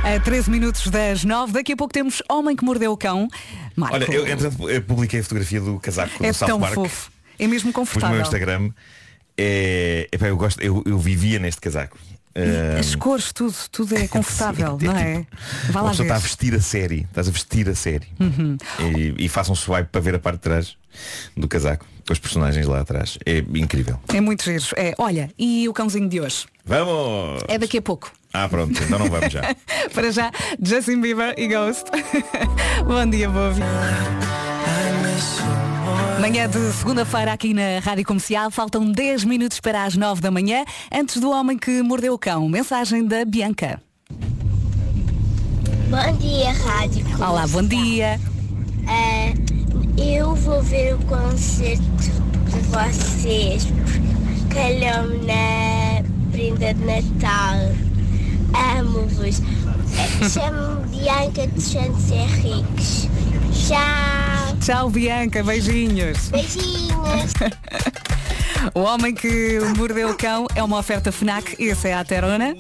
[0.03, 3.29] A 13 minutos das 9, daqui a pouco temos Homem que Mordeu o Cão.
[3.77, 6.75] Marco, Olha, eu, entretanto, eu publiquei a fotografia do casaco é do tão Park.
[6.75, 7.11] fofo.
[7.39, 8.17] É mesmo Pus no confortável.
[8.17, 8.71] meu Instagram.
[9.37, 11.99] É, epá, eu, gosto, eu, eu vivia neste casaco.
[12.35, 15.27] Ah, As cores, tudo, tudo é confortável, não é?
[15.71, 16.03] Vá Uma lá ver.
[16.05, 17.01] está a vestir a série.
[17.09, 18.07] Estás a vestir a série.
[18.21, 18.57] Uhum.
[19.19, 20.77] E, e façam um swipe para ver a parte de trás
[21.37, 21.87] do casaco.
[22.07, 23.19] Com os personagens lá atrás.
[23.25, 23.99] É incrível.
[24.09, 24.65] É muito giro.
[24.77, 26.47] É, olha, e o cãozinho de hoje?
[26.65, 27.43] Vamos!
[27.47, 28.11] É daqui a pouco.
[28.33, 29.43] Ah, pronto, então não vamos já.
[29.95, 30.31] Para já,
[30.63, 31.85] Justin Bieber e Ghost.
[32.87, 33.61] Bom dia, Bovi.
[36.21, 38.51] Manhã de segunda-feira aqui na Rádio Comercial.
[38.51, 40.67] Faltam 10 minutos para as 9 da manhã.
[40.93, 42.47] Antes do homem que mordeu o cão.
[42.47, 43.81] Mensagem da Bianca.
[45.89, 47.07] Bom dia, Rádio.
[47.17, 48.21] Olá, bom dia.
[48.87, 49.33] É,
[49.97, 53.67] eu vou ver o concerto de vocês.
[54.53, 56.03] Calhou-me na
[56.33, 57.57] prenda de Natal.
[58.55, 59.41] Amo-vos.
[60.33, 63.09] Chamo-me Bianca de Santos Henriques.
[63.53, 64.57] Tchau.
[64.61, 65.43] Tchau, Bianca.
[65.43, 66.29] Beijinhos.
[66.31, 67.33] Beijinhos.
[68.75, 71.57] O homem que mordeu o cão é uma oferta FNAC.
[71.59, 72.55] Esse é a Terona.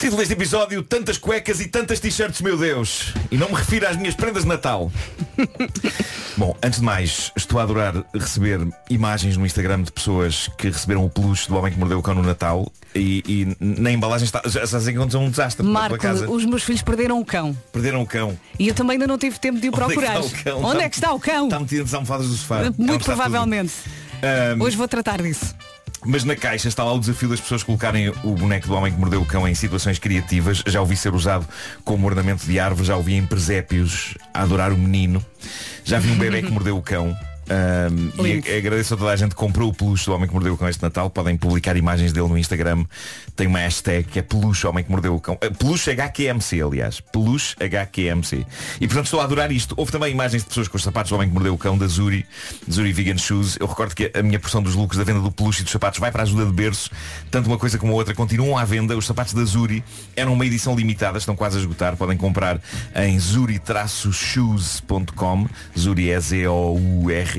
[0.00, 3.12] Título deste episódio, tantas cuecas e tantas t-shirts, meu Deus.
[3.30, 4.90] E não me refiro às minhas prendas de Natal.
[6.36, 11.04] Bom, antes de mais, estou a adorar receber imagens no Instagram de pessoas que receberam
[11.04, 14.42] o peluche do homem que mordeu o cão no Natal e, e na embalagem está,
[14.44, 15.96] já sei que aconteceu um desastre Marco,
[16.28, 17.56] os meus filhos perderam o cão.
[17.72, 18.36] Perderam o cão.
[18.58, 20.20] E eu também ainda não tive tempo de o Onde é que procurar.
[20.20, 20.58] está o cão?
[20.58, 21.44] Onde Está- é que está o cão?
[21.44, 22.62] Está metido nas almofadas do sofá.
[22.62, 23.72] É Muito provavelmente.
[24.58, 25.54] Hoje vou tratar disso.
[26.04, 28.98] Mas na caixa está lá o desafio das pessoas colocarem o boneco do homem que
[28.98, 30.62] mordeu o cão em situações criativas.
[30.66, 31.46] Já ouvi ser usado
[31.84, 35.24] como ornamento de árvore, já ouvi em presépios a adorar o menino.
[35.84, 37.14] Já vi um bebê que mordeu o cão.
[37.50, 40.54] Ahm, e agradeço a toda a gente que comprou o peluche do homem que mordeu
[40.54, 41.10] o cão este Natal.
[41.10, 42.84] Podem publicar imagens dele no Instagram.
[43.34, 45.36] Tem uma hashtag que é peluche homem que mordeu o cão.
[45.42, 47.00] Ah, Peluche HQMC, aliás.
[47.00, 48.46] Peluche HQMC.
[48.80, 49.74] E portanto estou a adorar isto.
[49.76, 51.88] Houve também imagens de pessoas com os sapatos do homem que mordeu o cão da
[51.88, 52.24] Zuri,
[52.70, 53.56] Zuri Vegan Shoes.
[53.58, 55.98] Eu recordo que a minha porção dos lucros da venda do peluche e dos sapatos
[55.98, 56.88] vai para a ajuda de berço.
[57.30, 58.96] Tanto uma coisa como a outra continuam à venda.
[58.96, 59.82] Os sapatos da Zuri
[60.14, 61.96] eram uma edição limitada, estão quase a esgotar.
[61.96, 62.60] Podem comprar
[62.94, 65.48] em zuri-shoes.com.
[65.76, 66.20] Zuri é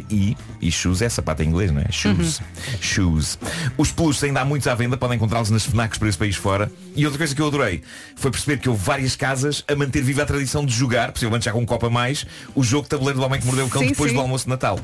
[0.09, 1.91] E shoes é sapato em inglês, não é?
[1.91, 2.41] Shoes.
[2.79, 3.39] Shoes.
[3.77, 6.71] Os peluches ainda há muitos à venda, podem encontrá-los nas FNACs por esse país fora.
[6.95, 7.81] E outra coisa que eu adorei
[8.15, 11.51] foi perceber que houve várias casas a manter viva a tradição de jogar, possivelmente já
[11.51, 13.81] com um copo a mais, o jogo de tabuleiro do homem que mordeu o cão
[13.81, 14.15] Sim, depois sim.
[14.15, 14.79] do almoço de Natal.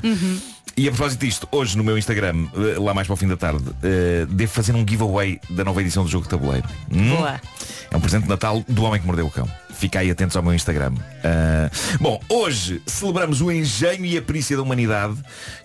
[0.75, 3.35] E a propósito disto, hoje no meu Instagram, eh, lá mais para o fim da
[3.35, 6.67] tarde, eh, devo fazer um giveaway da nova edição do jogo de tabuleiro.
[6.91, 7.15] Hum?
[7.15, 7.41] Boa.
[7.89, 9.49] É um presente de Natal do homem que mordeu o cão.
[9.77, 10.93] Fica aí atentos ao meu Instagram.
[11.23, 11.69] Ah,
[12.01, 15.17] bom, hoje celebramos o engenho e a perícia da humanidade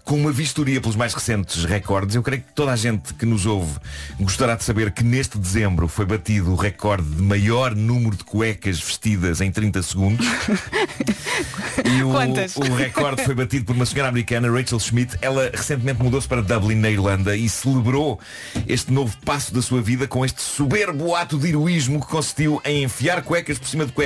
[0.05, 2.15] com uma vistoria pelos mais recentes recordes.
[2.15, 3.79] Eu creio que toda a gente que nos ouve
[4.21, 8.79] gostará de saber que neste dezembro foi batido o recorde de maior número de cuecas
[8.79, 10.27] vestidas em 30 segundos.
[11.85, 12.57] E o, Quantas?
[12.57, 15.17] o recorde foi batido por uma senhora americana, Rachel Schmidt.
[15.21, 18.21] Ela recentemente mudou-se para Dublin, na Irlanda, e celebrou
[18.69, 22.85] este novo passo da sua vida com este soberbo ato de heroísmo que consistiu em
[22.85, 24.02] enfiar cuecas por cima de cuecas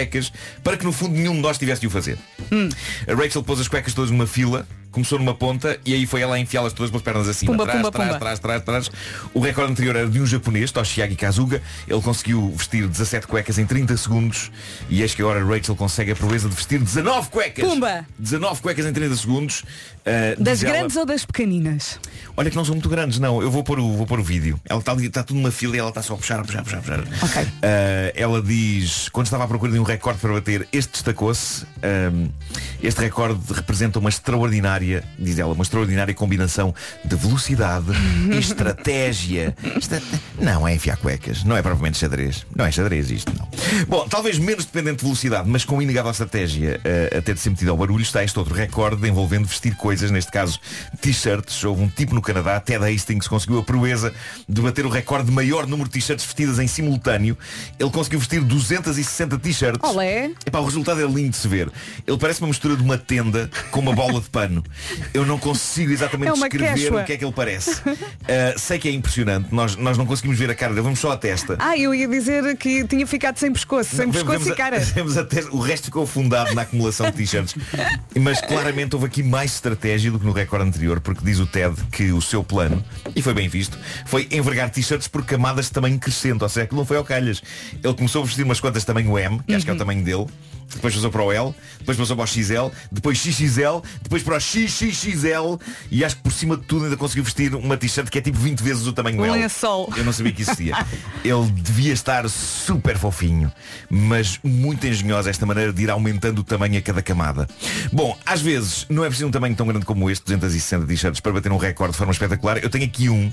[0.62, 2.18] para que no fundo nenhum de nós tivesse de o fazer.
[3.06, 6.36] A Rachel pôs as cuecas todas numa fila, começou numa ponta e aí foi ela
[6.36, 7.52] a enfiá-las todas pelas pernas acima.
[7.52, 8.18] Pumba, trás, pumba, trás, pumba.
[8.18, 8.90] trás, trás, trás.
[9.34, 11.60] O recorde anterior era de um japonês, Toshiaki Kazuga.
[11.86, 14.50] Ele conseguiu vestir 17 cuecas em 30 segundos
[14.88, 17.64] e eis que agora Rachel consegue a proeza de vestir 19 cuecas.
[17.64, 18.06] Pumba!
[18.18, 19.60] 19 cuecas em 30 segundos.
[19.60, 22.00] Uh, Das diz ela- grandes ou das pequeninas?
[22.36, 23.42] Olha que não são muito grandes, não.
[23.42, 24.58] Eu vou pôr o, vou pôr o vídeo.
[24.64, 26.62] Ela está está tudo numa fila e ela está só a puxar, a puxar, a
[26.62, 27.00] puxar, a puxar.
[27.22, 27.42] Ok.
[27.42, 27.48] Uh,
[28.14, 31.64] ela diz, quando estava à procura de um recorde para bater, este destacou-se.
[32.12, 32.28] Um,
[32.82, 37.86] este recorde representa uma extraordinária extraordinária, diz ela, uma extraordinária combinação de velocidade
[38.32, 39.54] e estratégia.
[39.76, 40.00] Estra-
[40.40, 42.46] Não é enfiar cuecas, não é propriamente xadrez.
[42.54, 43.46] Não é xadrez isto, não.
[43.88, 47.50] Bom, talvez menos dependente de velocidade, mas com inegável estratégia eh, a ter de ser
[47.50, 50.58] metido ao barulho, está este outro recorde envolvendo vestir coisas, neste caso
[51.00, 51.62] t-shirts.
[51.64, 54.12] Houve um tipo no Canadá, Ted Hastings, conseguiu a proeza
[54.48, 57.36] de bater o recorde de maior número de t-shirts vestidas em simultâneo.
[57.78, 59.88] Ele conseguiu vestir 260 t-shirts.
[59.90, 60.30] Olé.
[60.44, 61.70] Epá, o resultado é lindo de se ver.
[62.06, 64.62] Ele parece uma mistura de uma tenda com uma bola de pano.
[65.14, 67.02] Eu não consigo exatamente É descrever quechua.
[67.02, 67.80] o que é que ele parece.
[67.80, 67.96] Uh,
[68.58, 69.48] sei que é impressionante.
[69.52, 71.56] Nós, nós não conseguimos ver a cara dele, vamos só à testa.
[71.58, 74.54] Ah, eu ia dizer que tinha ficado sem pescoço, sem Vemos- pescoço vemos e a-
[74.56, 74.78] cara.
[74.94, 77.54] vemos a testa- o resto ficou afundado na acumulação de t-shirts.
[78.20, 81.74] Mas claramente houve aqui mais estratégia do que no recorde anterior, porque diz o Ted
[81.90, 82.84] que o seu plano,
[83.14, 86.42] e foi bem visto, foi envergar t-shirts por camadas de tamanho crescente.
[86.42, 87.42] Ou seja, aquilo não foi ao calhas.
[87.82, 90.02] Ele começou a vestir umas quantas de tamanho M, que acho que é o tamanho
[90.04, 90.26] dele.
[90.74, 94.40] Depois passou para o L, depois passou para o XL, depois XXL, depois para o
[94.40, 95.58] XXXL
[95.90, 98.38] e acho que por cima de tudo ainda conseguiu vestir uma t-shirt que é tipo
[98.38, 99.32] 20 vezes o tamanho L.
[99.32, 99.92] lençol.
[99.96, 100.74] Eu não sabia que existia.
[101.24, 103.50] Ele devia estar super fofinho,
[103.88, 107.48] mas muito engenhosa esta maneira de ir aumentando o tamanho a cada camada.
[107.92, 111.32] Bom, às vezes não é preciso um tamanho tão grande como este, 260 t-shirts, para
[111.32, 112.58] bater um recorde de forma espetacular.
[112.58, 113.32] Eu tenho aqui um,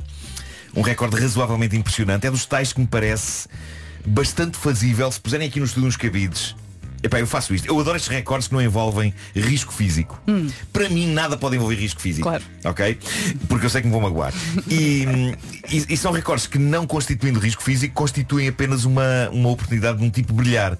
[0.76, 2.28] um recorde razoavelmente impressionante.
[2.28, 3.48] É dos tais que me parece
[4.06, 6.56] bastante fazível se puserem aqui no estúdio uns cabides.
[7.04, 7.68] Epá, eu faço isto.
[7.68, 10.18] Eu adoro estes recordes que não envolvem risco físico.
[10.72, 12.24] Para mim nada pode envolver risco físico.
[12.30, 12.44] Claro.
[12.64, 12.98] Ok?
[13.50, 14.34] Porque eu sei que me vou magoar.
[14.70, 15.06] E,
[15.70, 20.06] e- e são recordes que não constituindo risco físico constituem apenas uma, uma oportunidade de
[20.06, 20.78] um tipo brilhar.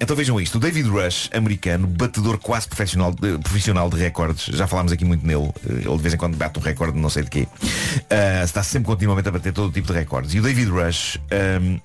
[0.00, 0.56] Então vejam isto.
[0.56, 5.26] O David Rush, americano, batedor quase profissional de, profissional de recordes, já falámos aqui muito
[5.26, 7.48] nele, eh, ele de vez em quando bate um recorde de não sei de quê.
[8.08, 10.34] Ah, está sempre continuamente a bater todo tipo de recordes.
[10.34, 11.18] E o David Rush.
[11.32, 11.78] ahm,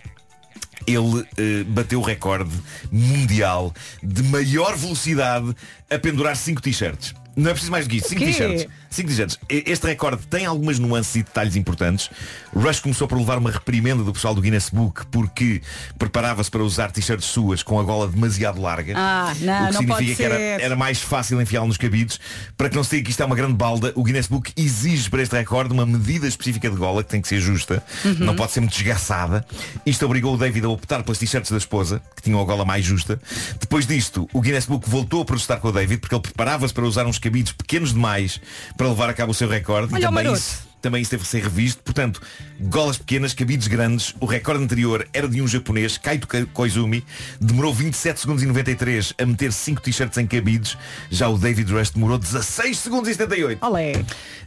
[0.87, 2.51] ele eh, bateu o recorde
[2.91, 5.55] mundial de maior velocidade
[5.89, 7.13] a pendurar 5 t-shirts.
[7.35, 8.25] Não é preciso mais do que isso, 5 quê?
[8.27, 8.67] t-shirts.
[8.89, 9.37] 5 t-shirts.
[9.49, 12.09] E- Este recorde tem algumas nuances e detalhes importantes.
[12.55, 15.61] Rush começou por levar uma reprimenda do pessoal do Guinness Book porque
[15.97, 18.93] preparava-se para usar t-shirts suas com a gola demasiado larga.
[18.97, 22.19] Ah, não, o que significa que era, era mais fácil enfiá-lo nos cabides.
[22.57, 25.09] Para que não se diga que isto é uma grande balda, o Guinness Book exige
[25.09, 27.83] para este recorde uma medida específica de gola que tem que ser justa.
[28.03, 28.15] Uhum.
[28.19, 29.45] Não pode ser muito desgaçada.
[29.85, 32.83] Isto obrigou o David a optar pelas t-shirts da esposa, que tinham a gola mais
[32.85, 33.19] justa.
[33.59, 36.85] Depois disto, o Guinness Book voltou a protestar com o David porque ele preparava-se para
[36.85, 38.39] usar uns cabides pequenos demais
[38.79, 39.93] para levar a cabo o seu recorde.
[39.93, 41.83] Olha e também isso, também isso teve que ser revisto.
[41.83, 42.21] Portanto,
[42.61, 44.15] golas pequenas, cabides grandes.
[44.21, 47.03] O recorde anterior era de um japonês, Kaito Ka- Koizumi.
[47.41, 50.77] Demorou 27 segundos e 93 a meter 5 t-shirts em cabides.
[51.11, 53.65] Já o David Rush demorou 16 segundos e 78.
[53.65, 53.91] Olé.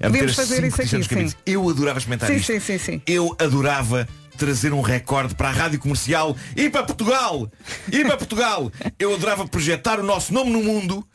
[0.00, 1.30] a Podemos fazer isso aqui, sim.
[1.44, 2.46] Eu adorava experimentar Sim, isto.
[2.54, 3.02] sim, sim, sim.
[3.06, 7.52] Eu adorava trazer um recorde para a rádio comercial e para Portugal.
[7.92, 8.72] E para Portugal.
[8.98, 11.06] Eu adorava projetar o nosso nome no mundo.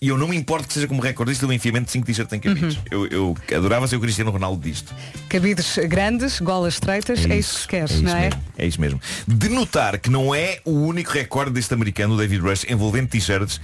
[0.00, 2.38] E eu não me importo que seja como recordista do enfiamento de 5 t-shirts em
[2.38, 2.76] cabides.
[2.76, 2.82] Uhum.
[2.90, 4.94] Eu, eu adorava ser o Cristiano Ronaldo disto.
[5.26, 8.20] Cabides grandes, golas estreitas, é, isso que se quer, é isso não é?
[8.24, 9.00] Mesmo, é isso mesmo.
[9.26, 13.58] De notar que não é o único recorde deste americano, o David Rush, envolvendo t-shirts.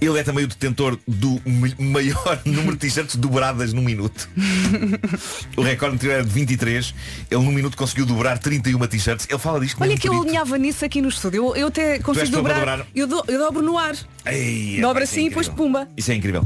[0.00, 4.26] Ele é também o detentor do ma- maior número de t-shirts dobradas num minuto.
[5.56, 6.94] o recorde anterior era de 23.
[7.30, 9.26] Ele num minuto conseguiu dobrar 31 t-shirts.
[9.28, 11.48] Ele fala disto Olha que eu alinhava nisso aqui no estúdio.
[11.48, 12.54] Eu, eu até consigo dobrar.
[12.54, 12.86] dobrar?
[12.94, 13.94] Eu, do- eu dobro no ar.
[14.26, 15.64] Ei, Dobra isso é assim e depois incrível.
[15.74, 15.88] Pumba.
[15.96, 16.42] Isso é incrível.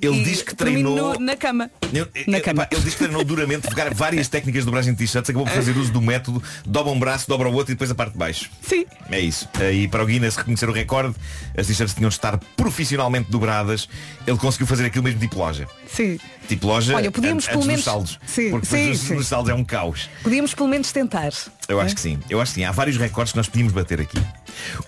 [0.00, 1.14] Ele E diz que treinou.
[1.14, 1.70] no- na cama.
[1.92, 2.66] Eu- Na eu- cama.
[2.72, 5.76] ele diz que treinou duramente pegar várias técnicas de dobragem de t-shirts, acabou por fazer
[5.76, 8.50] uso do método, dobra um braço, dobra o outro e depois a parte de baixo.
[8.60, 8.84] Sim.
[9.10, 9.48] É isso.
[9.72, 11.14] E para o Guinness reconhecer o recorde,
[11.56, 13.88] as t-shirts tinham de estar profissionalmente dobradas.
[14.26, 15.68] Ele conseguiu fazer aquilo mesmo tipo loja.
[15.86, 16.18] Sim.
[16.48, 18.18] Tipo loja Olha, podíamos an- pelo antes menos- dos saldos.
[18.26, 19.14] Sim, Porque sim, depois sim.
[19.16, 20.10] dos saldos é um caos.
[20.24, 21.30] Podíamos pelo menos tentar.
[21.68, 22.64] Eu acho que sim, eu acho que sim.
[22.64, 24.18] Há vários recordes que nós podíamos bater aqui.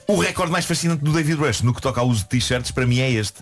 [0.08, 2.84] O recorde mais fascinante do David Rush no que toca ao uso de t-shirts para
[2.84, 3.38] mim é este.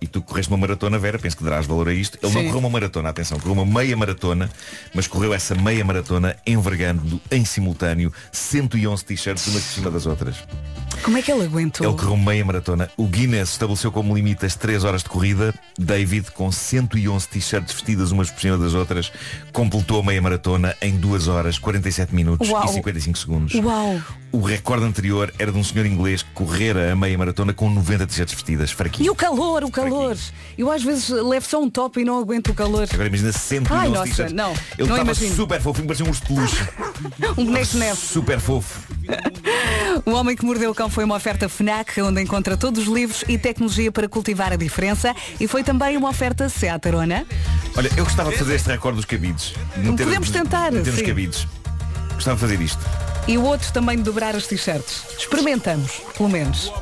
[0.00, 2.18] E tu correste uma maratona, Vera, penso que darás valor a isto.
[2.22, 2.46] Ele não Sim.
[2.46, 4.50] correu uma maratona, atenção, correu uma meia maratona,
[4.94, 10.36] mas correu essa meia maratona envergando em simultâneo 111 t-shirts umas por cima das outras.
[11.02, 11.86] Como é que ele aguentou?
[11.86, 12.90] Ele correu meia maratona.
[12.96, 15.54] O Guinness estabeleceu como limite as 3 horas de corrida.
[15.78, 19.10] David, com 111 t-shirts vestidas umas por cima das outras,
[19.52, 22.64] completou a meia maratona em 2 horas, 47 minutos Uau.
[22.64, 23.54] e 55 segundos.
[23.54, 24.00] Uau!
[24.32, 28.06] O recorde anterior era de um senhor inglês que correra a meia maratona com 90
[28.06, 28.70] t-shirts vestidas.
[28.70, 29.06] Fraquinho.
[29.06, 30.16] E o calor, o calor.
[30.56, 32.86] Eu às vezes levo só um top e não aguento o calor.
[32.92, 34.32] Agora imagina 111 Ai, nossa, t-shirts.
[34.34, 34.50] não.
[34.50, 35.34] Ele Não estava imagino.
[35.34, 36.56] super fofinho, parecia um urso de peluche.
[37.36, 37.96] Um boneco de neve.
[37.96, 38.80] Super fofo.
[40.04, 43.24] O Homem que Mordeu o Cão foi uma oferta FNAC, onde encontra todos os livros
[43.28, 45.14] e tecnologia para cultivar a diferença.
[45.38, 47.26] E foi também uma oferta Seat Arona.
[47.76, 49.54] Olha, eu gostava de fazer este recorde dos cabides.
[49.76, 51.04] Meter- Podemos tentar, Meter sim.
[51.04, 51.46] cabides.
[52.14, 52.80] Gostava de fazer isto.
[53.28, 55.02] E o outro também de dobrar as t-shirts.
[55.18, 56.72] Experimentamos, pelo menos.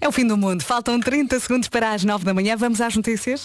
[0.00, 0.62] É o fim do mundo.
[0.64, 2.56] Faltam 30 segundos para as 9 da manhã.
[2.56, 3.42] Vamos às notícias?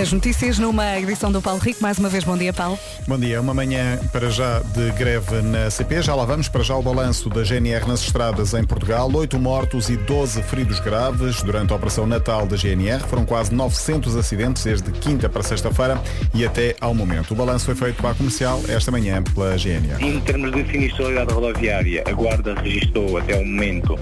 [0.00, 1.80] As notícias numa edição do Paulo Rico.
[1.80, 2.76] Mais uma vez, bom dia, Paulo.
[3.06, 6.02] Bom dia, uma manhã para já de greve na CP.
[6.02, 9.08] Já lá vamos para já o balanço da GNR nas estradas em Portugal.
[9.14, 13.04] Oito mortos e 12 feridos graves durante a Operação Natal da GNR.
[13.04, 16.02] Foram quase 900 acidentes desde quinta para sexta-feira
[16.34, 17.30] e até ao momento.
[17.30, 20.04] O balanço foi feito à comercial esta manhã pela GNR.
[20.04, 23.96] Em termos de sinistralidade rodoviária, a Guarda registrou até o momento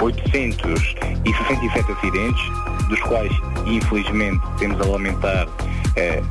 [0.00, 2.42] 867 acidentes,
[2.88, 3.32] dos quais,
[3.66, 5.48] infelizmente, temos a lamentar
[5.96, 6.22] eh,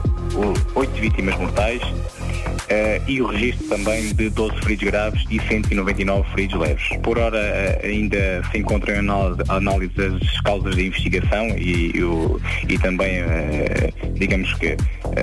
[0.75, 1.81] oito vítimas mortais
[3.07, 6.84] e o registro também de 12 feridos graves e 199 feridos leves.
[7.03, 12.39] Por hora eh, ainda se encontram em análise, análise as causas de investigação e, o-
[12.67, 14.77] e também, eh, digamos que, eh,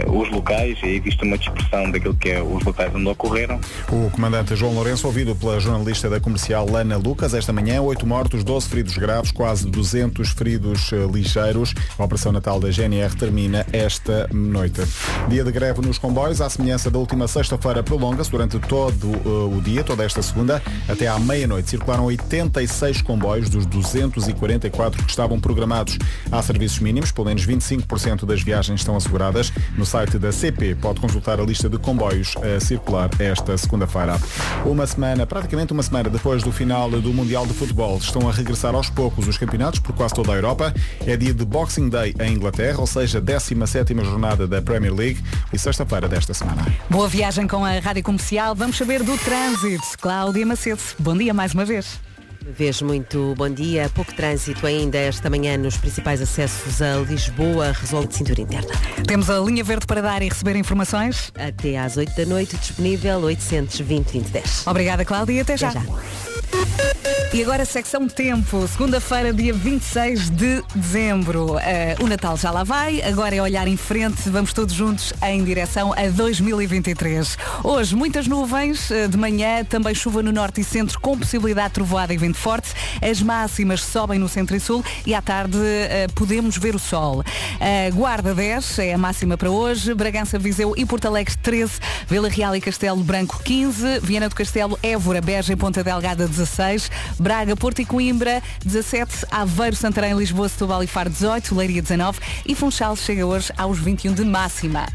[0.06, 3.58] os locais, existe uma dispersão daquilo que é os locais onde ocorreram.
[3.90, 8.44] O comandante João Lourenço, ouvido pela jornalista da comercial Lana Lucas, esta manhã, 8 mortos,
[8.44, 11.74] 12 feridos graves, quase 200 feridos eh, ligeiros.
[11.98, 14.80] A Operação Natal da GNR termina esta noite.
[15.28, 19.60] Dia de greve nos comboios, à semelhança da última sexta-feira, prolonga-se durante todo eh, o
[19.60, 21.70] dia, toda esta segunda, até à meia-noite.
[21.70, 25.98] Circularam 86 comboios dos 244 que estavam programados.
[26.30, 29.52] Há serviços mínimos, pelo menos 25% das viagens estão asseguradas.
[29.76, 34.18] No site da CP pode consultar a lista de comboios a circular esta segunda-feira.
[34.64, 38.74] Uma semana, praticamente uma semana depois do final do Mundial de Futebol, estão a regressar
[38.74, 40.74] aos poucos os campeonatos por quase toda a Europa.
[41.06, 45.20] É dia de Boxing Day em Inglaterra, ou seja, 17ª jornada da Premier League
[45.52, 46.66] e sexta-feira desta semana.
[46.90, 48.52] Boa viagem com a Rádio Comercial.
[48.52, 49.96] Vamos saber do trânsito.
[50.00, 52.00] Cláudia Macedo, bom dia mais uma vez.
[52.42, 53.88] Uma vez muito bom dia.
[53.94, 58.72] Pouco trânsito ainda esta manhã nos principais acessos a Lisboa, resolve de cintura interna.
[59.06, 61.32] Temos a linha verde para dar e receber informações.
[61.38, 64.66] Até às 8 da noite, disponível 820 2010.
[64.66, 65.68] Obrigada, Cláudia, e até já.
[65.68, 66.89] Até já.
[67.32, 71.56] E agora secção tempo, segunda-feira, dia 26 de dezembro.
[71.60, 75.44] Eh, o Natal já lá vai, agora é olhar em frente, vamos todos juntos em
[75.44, 77.38] direção a 2023.
[77.62, 81.74] Hoje, muitas nuvens, eh, de manhã também chuva no norte e centro com possibilidade de
[81.74, 82.74] trovoada e vento forte.
[83.00, 87.22] As máximas sobem no centro e sul e à tarde eh, podemos ver o sol.
[87.60, 91.74] Eh, Guarda 10 é a máxima para hoje, Bragança, Viseu e Porto Alegre 13,
[92.08, 96.90] Vila Real e Castelo Branco 15, Viana do Castelo, Évora, Beja e Ponta Delgada 16,
[97.20, 102.54] Braga, Porto e Coimbra 17, Aveiro, Santarém, Lisboa, Setúbal e Faro 18, Leiria 19 e
[102.54, 104.86] Funchal chega hoje aos 21 de máxima.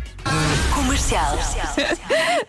[0.73, 1.37] Comercial.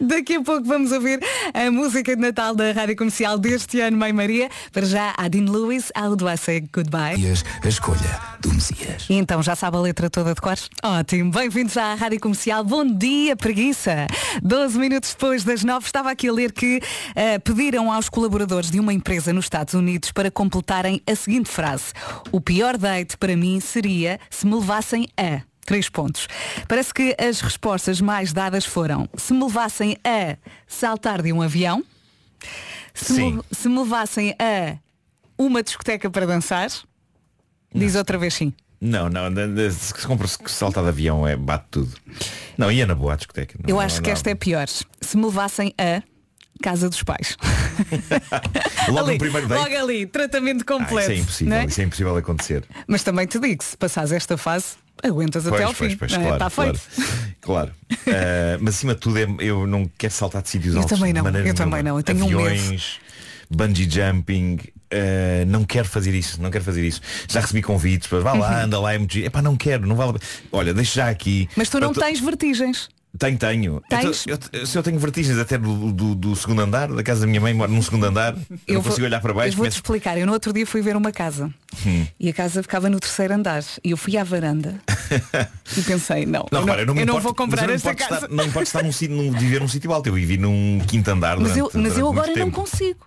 [0.00, 1.20] Daqui a pouco vamos ouvir
[1.52, 4.48] a música de Natal da Rádio Comercial deste ano, Mãe Maria.
[4.72, 7.16] Para já, a Dean Lewis, How Do I Say Goodbye?
[7.62, 9.06] A escolha do Messias.
[9.08, 10.56] E então, já sabe a letra toda de cor?
[10.82, 12.64] Ótimo, bem-vindos à Rádio Comercial.
[12.64, 14.06] Bom dia, preguiça!
[14.42, 16.80] 12 minutos depois das 9, estava aqui a ler que
[17.14, 21.92] eh, pediram aos colaboradores de uma empresa nos Estados Unidos para completarem a seguinte frase.
[22.30, 25.55] O pior date para mim seria se me levassem a...
[25.66, 26.28] Três pontos.
[26.68, 30.36] Parece que as respostas mais dadas foram se me levassem a
[30.66, 31.84] saltar de um avião,
[32.94, 34.78] se, me, se me levassem a
[35.36, 36.68] uma discoteca para dançar,
[37.74, 38.52] diz outra vez sim.
[38.80, 39.22] Não, não,
[39.72, 41.92] se compra se saltar de avião é bate tudo.
[42.56, 43.58] Não, ia na boa à discoteca.
[43.58, 44.12] Não, Eu não, acho que não.
[44.12, 44.66] esta é pior.
[44.68, 46.02] Se me levassem a
[46.62, 47.36] casa dos pais.
[48.88, 49.58] Logo ali, no primeiro date.
[49.62, 51.10] Logo ali, tratamento Ah, completo.
[51.10, 51.64] isso é impossível, não é?
[51.66, 52.64] isso é impossível acontecer.
[52.86, 55.98] Mas também te digo, se passares esta fase, aguentas até ao pois, fim.
[55.98, 56.16] pois, é?
[56.16, 57.10] claro, Está claro, feito.
[57.40, 57.70] claro.
[58.08, 61.12] Ah, mas acima de tudo é- eu não quero saltar de sítios Eu altos também
[61.12, 62.40] não, eu também não, eu tenho um medo.
[62.40, 62.98] Aviões,
[63.50, 64.58] bungee jumping,
[64.90, 67.00] ah, não quero fazer isso, não quero fazer isso.
[67.28, 69.26] Já recebi convites para vá lá, anda lá, é muito giro.
[69.26, 70.18] Epá, não quero, não vale.
[70.52, 71.48] Olha, deixa já aqui.
[71.56, 72.88] Mas tu não tens vertigens.
[73.18, 73.82] Tenho, tenho.
[73.88, 74.26] Tens?
[74.26, 77.26] Eu eu- se eu tenho vertigens até do, do- do segundo andar, da casa da
[77.26, 78.34] minha mãe mora num segundo andar,
[78.66, 79.48] eu, não vou- consigo olhar para baixo.
[79.48, 80.18] Eu vou-te começo- explicar.
[80.18, 81.52] Eu no outro dia fui ver uma casa.
[81.86, 82.06] Hum.
[82.18, 83.62] E a casa ficava no terceiro andar.
[83.84, 84.74] E eu fui à varanda.
[85.76, 87.88] e pensei, não, Não, eu, repara, eu não, eu não importo- vou comprar eu esta
[87.90, 88.14] não casa.
[88.14, 90.08] Estar, não importa estar num num, viver num sítio alto.
[90.08, 92.50] Eu vivi num quinto andar Mas eu, durante- mas eu agora não tempo.
[92.52, 92.98] consigo.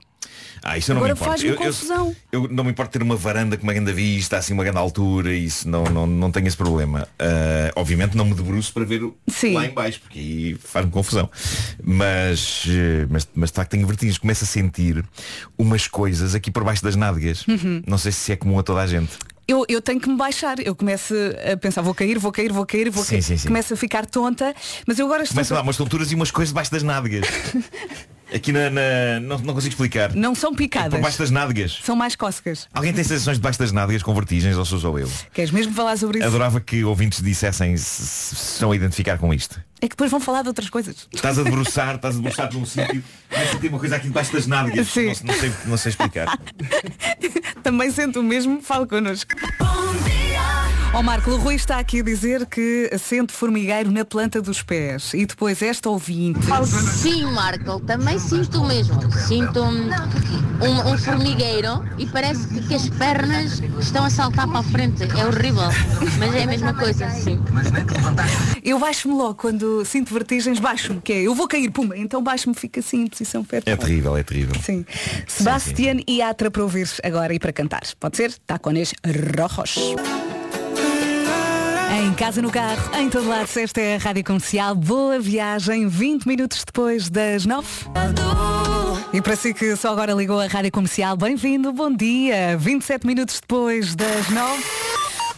[0.64, 1.46] Ah, isso eu não Agora me importa.
[1.46, 2.16] eu, eu- confusão.
[2.32, 5.34] Eu, não me importa ter uma varanda com uma grande vista, assim, uma grande altura,
[5.34, 7.08] isso não, não, não tenho esse problema.
[7.18, 9.54] Ah, obviamente não me debruço para ver Sim.
[9.54, 11.30] lá em baixo, porque aí faz-me confusão.
[11.84, 15.04] Mas, eh, mas, mas de facto tenho vertigens, começo a sentir
[15.58, 17.46] umas coisas aqui por baixo das nádegas.
[17.48, 17.82] Uhum.
[17.88, 19.12] Não sei se é comum a toda a gente.
[19.48, 20.60] Eu, eu tenho que me baixar.
[20.60, 21.14] Eu começo
[21.52, 23.24] a pensar, vou cair, vou cair, vou cair, vou Sim, cair.
[23.24, 23.48] sim, sim.
[23.48, 24.54] Começo a ficar tonta.
[24.86, 25.34] Mas eu agora estou.
[25.36, 27.26] Começa a dar umas tonturas e umas coisas debaixo das nádegas.
[28.34, 30.14] Aqui na, na- não, não consigo explicar.
[30.14, 31.02] Não são Por picadas.
[31.02, 31.80] baixo das nádegas.
[31.84, 32.68] São mais cócegas.
[32.74, 35.10] Alguém tem sensações debaixo das nádegas com vertigens ou sou só eu?
[35.34, 36.28] Queres mesmo falar sobre isso?
[36.28, 39.60] Adorava que ouvintes dissessem se estão a identificar com isto.
[39.82, 41.08] É que depois vão falar de outras coisas.
[41.14, 44.46] Estás a debruçar, estás a debruçar num sítio, mas tem uma coisa aqui debaixo das
[44.46, 44.88] nádegas.
[44.90, 45.06] Sim.
[45.24, 46.38] Não, não sei, não sei explicar.
[47.64, 49.32] Também sento o mesmo, fala connosco.
[50.92, 55.14] Ó Marco, o Rui está aqui a dizer que sente formigueiro na planta dos pés.
[55.14, 56.40] E depois esta ouvinte.
[57.02, 59.00] Sim, Marco, também sinto o mesmo.
[59.12, 64.60] Sinto um, um- um formigueiro e parece que, que as pernas estão a saltar para
[64.60, 65.04] a frente.
[65.04, 65.70] É horrível,
[66.18, 67.40] mas é a mesma coisa, sim.
[68.64, 72.56] Eu baixo-me logo quando sinto vertigens, baixo-me, que é eu vou cair, puma, então baixo-me,
[72.56, 73.78] fica assim em posição É fetal.
[73.78, 74.60] terrível, é terrível.
[74.60, 74.84] Sim.
[75.28, 77.84] Sebastián e Atra para ouvir agora e para cantar.
[78.00, 78.34] Pode ser?
[78.48, 78.92] Tacones
[79.56, 79.78] rojos.
[82.20, 84.76] Casa, no carro, em todo lado, esta é a Rádio Comercial.
[84.76, 87.66] Boa viagem, 20 minutos depois das 9.
[89.14, 92.58] E para si que só agora ligou a Rádio Comercial, bem-vindo, bom dia.
[92.58, 94.64] 27 minutos depois das 9.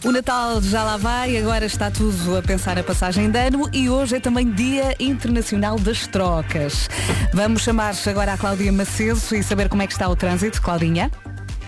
[0.04, 3.88] O Natal já lá vai, agora está tudo a pensar a passagem de ano e
[3.88, 6.90] hoje é também Dia Internacional das Trocas.
[7.32, 10.60] Vamos chamar agora a Cláudia Macedo e saber como é que está o trânsito.
[10.60, 11.12] Claudinha?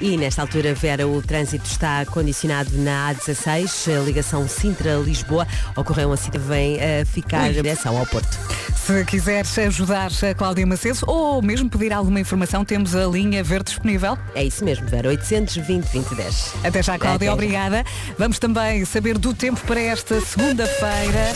[0.01, 5.47] E nesta altura, Vera, o trânsito está condicionado na A16, a ligação Sintra-Lisboa.
[5.77, 7.51] Ocorreu um acidente, vem a ficar Ui.
[7.51, 8.37] em direção ao Porto.
[8.77, 13.71] Se quiseres ajudar a Cláudia Macedo ou mesmo pedir alguma informação, temos a linha verde
[13.71, 14.19] disponível.
[14.35, 16.55] É isso mesmo, Vera, 820 2010.
[16.65, 17.33] Até já, Cláudia, Até já.
[17.33, 17.85] obrigada.
[18.19, 21.35] Vamos também saber do tempo para esta segunda-feira.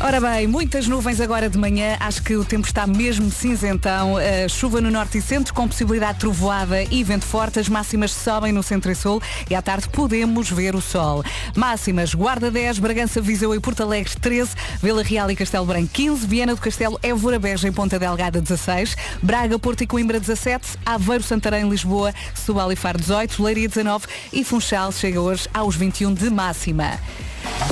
[0.00, 4.14] Ora bem, muitas nuvens agora de manhã, acho que o tempo está mesmo cinzentão.
[4.14, 7.60] Uh, chuva no norte e centro, com possibilidade de trovoada e vento forte.
[7.60, 11.24] As máximas sobem no centro e sul e à tarde podemos ver o sol.
[11.56, 14.50] Máximas, Guarda 10, Bragança, Viseu e Porto Alegre 13,
[14.82, 18.96] Vila Real e Castelo Branco 15, Viana do Castelo, Évora, Beja e Ponta Delgada 16,
[19.22, 24.44] Braga, Porto e Coimbra 17, Aveiro, Santarém, Lisboa, Setúbal e Faro 18, Leiria 19 e
[24.44, 26.98] Funchal chega hoje aos 21 de máxima.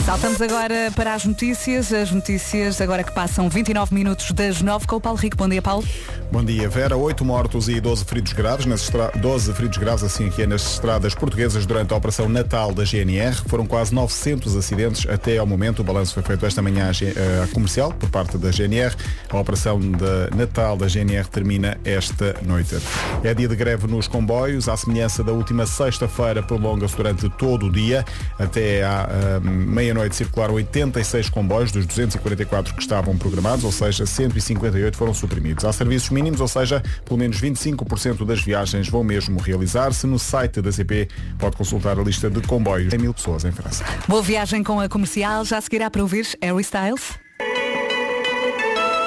[0.05, 1.93] Saltamos agora para as notícias.
[1.93, 5.37] As notícias agora que passam 29 minutos das 9 com o Paulo Rico.
[5.37, 5.87] Bom dia, Paulo.
[6.31, 6.97] Bom dia, Vera.
[6.97, 9.11] 8 mortos e 12 feridos graves, nas estra...
[9.17, 13.35] 12 feridos graves assim que é nas estradas portuguesas durante a Operação Natal da GNR.
[13.47, 15.81] Foram quase 900 acidentes até ao momento.
[15.81, 18.95] O balanço foi feito esta manhã à eh, comercial por parte da GNR.
[19.29, 22.77] A Operação de Natal da GNR termina esta noite.
[23.23, 24.69] É dia de greve nos comboios.
[24.69, 28.05] À semelhança da última sexta-feira, prolonga-se durante todo o dia.
[28.39, 34.97] Até à ah, meia-noite circularam 86 comboios dos 244 que estavam programados, ou seja, 158
[34.97, 35.65] foram suprimidos.
[35.65, 40.07] Há serviços mínimos, ou seja, pelo menos 25% das viagens vão mesmo realizar-se.
[40.07, 42.91] No site da CP pode consultar a lista de comboios.
[42.91, 43.85] Tem mil pessoas em França.
[44.09, 45.45] Boa viagem com a comercial.
[45.45, 47.23] Já seguirá para ouvir Harry Styles.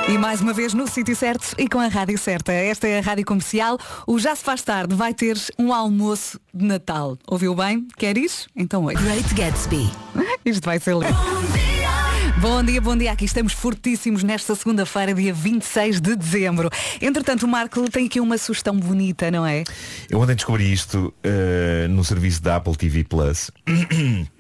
[0.07, 2.51] E mais uma vez no sítio certo e com a rádio certa.
[2.51, 3.79] Esta é a rádio comercial.
[4.05, 7.17] O Já se faz tarde vai ter um almoço de Natal.
[7.27, 7.87] Ouviu bem?
[7.97, 8.47] Quer isso?
[8.55, 8.93] Então oi.
[8.93, 9.89] Great Gatsby.
[10.45, 11.74] Isto vai ser lindo.
[12.41, 13.13] Bom dia, bom dia.
[13.13, 16.69] Aqui estamos fortíssimos nesta segunda-feira, dia 26 de dezembro.
[17.01, 19.63] Entretanto, o Marco tem aqui uma sugestão bonita, não é?
[20.09, 23.51] Eu ontem descobri isto eh, no serviço da Apple TV Plus.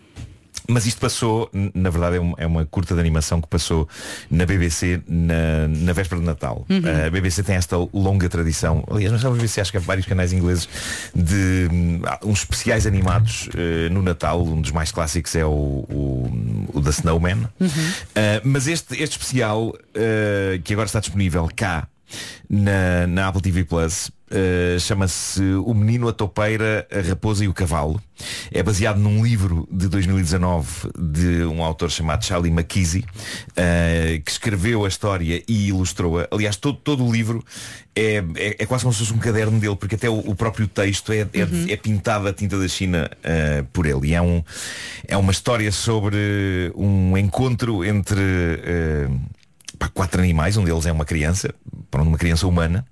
[0.67, 3.87] Mas isto passou, na verdade é uma, é uma curta de animação que passou
[4.29, 6.65] na BBC na, na véspera de Natal.
[6.69, 6.81] Uhum.
[7.05, 10.05] A BBC tem esta longa tradição, aliás, não só a BBC, acho que há vários
[10.05, 10.67] canais ingleses
[11.13, 11.67] de
[12.05, 14.43] há uns especiais animados eh, no Natal.
[14.43, 17.43] Um dos mais clássicos é o, o, o The Snowman.
[17.59, 21.87] Uh, mas este, este especial, uh, que agora está disponível cá
[22.49, 27.53] na, na Apple TV Plus, uh, chama-se O Menino, a Topeira, a Raposa e o
[27.53, 28.01] Cavalo.
[28.51, 34.85] É baseado num livro de 2019 de um autor chamado Charlie McKeesey, uh, que escreveu
[34.85, 36.27] a história e ilustrou-a.
[36.31, 37.43] Aliás, todo, todo o livro
[37.95, 40.67] é, é, é quase como se fosse um caderno dele, porque até o, o próprio
[40.67, 41.65] texto é, é, Uhum.
[41.69, 44.07] é pintado a tinta da China uh, por ele.
[44.07, 44.43] E é, um,
[45.07, 48.15] é uma história sobre um encontro entre
[49.77, 51.53] pá, quatro animais, um deles é uma criança,
[51.91, 52.85] para uma criança humana.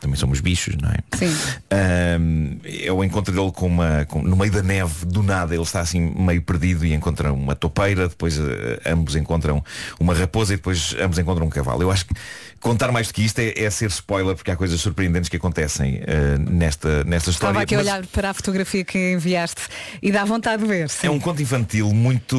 [0.00, 0.96] Também somos bichos, não é?
[1.14, 1.36] Sim.
[1.70, 4.06] Ahm, é o encontro dele com uma.
[4.06, 7.54] com- no meio da neve, do nada, ele está assim meio perdido e encontra uma
[7.54, 9.62] topeira, depois eh, ambos encontram
[9.98, 11.82] uma raposa e depois ambos encontram um cavalo.
[11.82, 12.14] Eu acho que
[12.60, 16.00] contar mais do que isto é, é ser spoiler, porque há coisas surpreendentes que acontecem
[16.06, 17.52] eh, nesta, nesta história.
[17.52, 19.62] Estava aqui a Mas- olhar para a fotografia que enviaste
[20.02, 20.88] e dá vontade de ver.
[20.88, 21.06] sim.
[21.06, 22.36] é um conto infantil muito,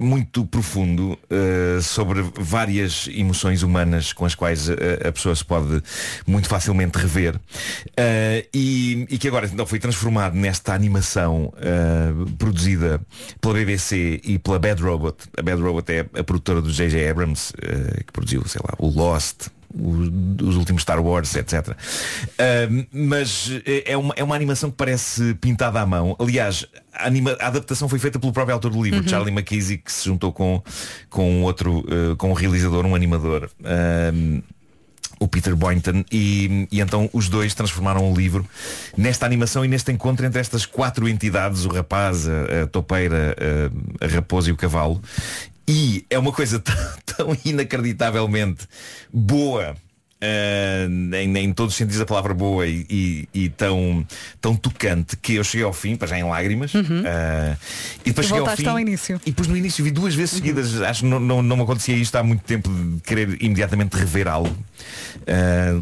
[0.00, 4.74] muito profundo eh, sobre várias emoções humanas com as quais eh,
[5.08, 5.82] a pessoa se pode
[6.26, 7.38] muito facilmente rever
[7.96, 13.00] Eh, e, e que agora então foi transformado nesta animação eh, produzida
[13.40, 15.16] pela BBC e pela Bad Robot.
[15.36, 17.08] A Bad Robot é a produtora do J.J.
[17.08, 21.76] Abrams, eh, que produziu, sei lá, o Lost, os últimos Star Wars, etc.
[22.38, 23.50] Ah, mas
[23.86, 26.16] é uma, é uma animação que parece pintada à mão.
[26.18, 29.08] Aliás, a, anima- a adaptação foi feita pelo próprio autor do livro, Uhum.
[29.08, 30.62] Charlie McKeesey, que se juntou com,
[31.10, 33.50] com um outro, eh, com um realizador, um animador.
[33.64, 34.12] ah,
[35.18, 38.46] o Peter Boynton e, e então os dois transformaram o livro
[38.96, 43.36] nesta animação e neste encontro entre estas quatro entidades, o rapaz, a, a topeira,
[44.00, 45.02] a, a raposa e o cavalo.
[45.66, 48.66] E é uma coisa tão, tão inacreditavelmente
[49.12, 49.76] boa.
[50.20, 50.88] Eh,
[51.22, 54.06] em, em todos os sentidos da palavra boa e, e- e tão,
[54.40, 57.56] tão tocante que eu cheguei ao fim, para já em lágrimas eh,
[58.04, 59.20] e depois E cheguei ao fim ao início.
[59.24, 60.80] e depois no início vi duas vezes seguidas.
[60.82, 64.26] Acho que não, não, não me acontecia isto há muito tempo de querer imediatamente rever
[64.28, 64.56] algo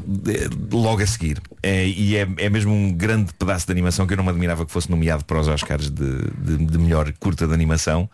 [0.07, 1.41] de- logo a seguir.
[1.62, 4.72] E é, é mesmo um grande pedaço de animação que eu não me admirava que
[4.72, 8.09] fosse nomeado para os Oscars de, de- de melhor curta de animação.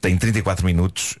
[0.00, 1.18] Tem 34 minutos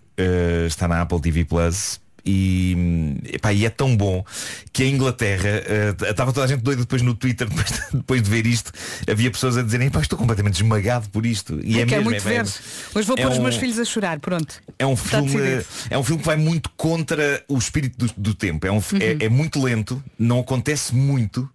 [0.68, 4.24] está na Apple TV Plus e, epá, e é tão bom
[4.72, 8.30] que a Inglaterra eh, estava toda a gente doida depois no Twitter depois, depois de
[8.30, 8.72] ver isto
[9.10, 12.28] havia pessoas a dizerem "Pá, estou completamente esmagado por isto e é Quero mesmo, muito
[12.28, 12.50] é- ver.
[12.94, 14.60] Hoje vou é pôr os um- meus filhos a chorar, pronto.
[14.78, 15.64] é um Está filme decidido.
[15.90, 18.96] é um filme que vai muito contra o espírito do, do tempo é, um, fi-
[19.02, 21.48] é, é muito lento não acontece muito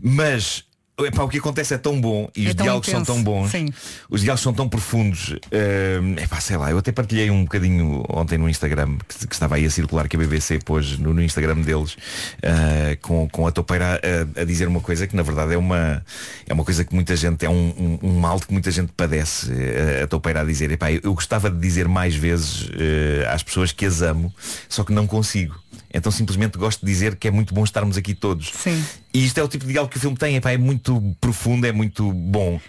[0.00, 0.64] mas
[1.06, 3.50] epá, o que acontece é tão bom e É os diálogos intenso, são tão bons
[3.50, 3.68] sim.
[4.08, 8.38] os diálogos são tão profundos é epá, sei lá eu até partilhei um bocadinho ontem
[8.38, 11.60] no Instagram que, que estava aí a circular que a BBC pôs no, no Instagram
[11.62, 11.96] deles
[12.42, 14.00] eh, com, com a topeira
[14.36, 16.04] a, a dizer uma coisa que na verdade é uma
[16.46, 19.52] é uma coisa que muita gente é um, um, um mal que muita gente padece
[19.52, 23.42] eh, a topeira a dizer epá, eu, eu gostava de dizer mais vezes eh, às
[23.42, 24.32] pessoas que as amo
[24.68, 25.54] só que não consigo
[25.92, 28.50] então simplesmente gosto de dizer que é muito bom estarmos aqui todos.
[28.50, 28.84] Sim.
[29.12, 30.36] e isto é o tipo de diálogo que o filme tem.
[30.36, 32.60] Epá, é muito profundo é muito bom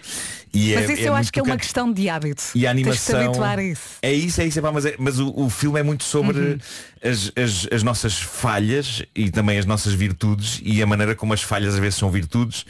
[0.52, 2.42] e Mas é, isso é eu acho que é uma questão de hábito.
[2.54, 3.20] E a Tens animação.
[3.20, 3.82] habituar a isso.
[4.02, 6.58] É isso, é isso, epá, mas, é- mas o, o filme é muito sobre Uhum.
[7.02, 11.42] as, as, as nossas falhas e também as nossas virtudes e a maneira como as
[11.42, 12.64] falhas às vezes são virtudes.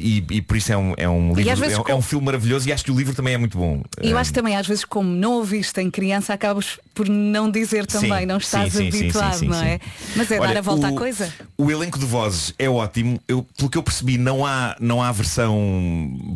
[0.00, 2.68] E, e por isso é um, é um livro, vezes é, um- é filme maravilhoso
[2.68, 3.82] e acho que o livro também é muito bom.
[4.02, 7.50] E eu acho que também às vezes como não ouviste em criança acabas por não
[7.50, 9.80] dizer também, Sim, não estás sim, habituado, sim, não é?
[10.16, 11.32] Mas é Olha, dar a volta o- à coisa.
[11.58, 13.20] O elenco de vozes é ótimo.
[13.26, 15.56] Eu, pelo que eu percebi, não há, não há versão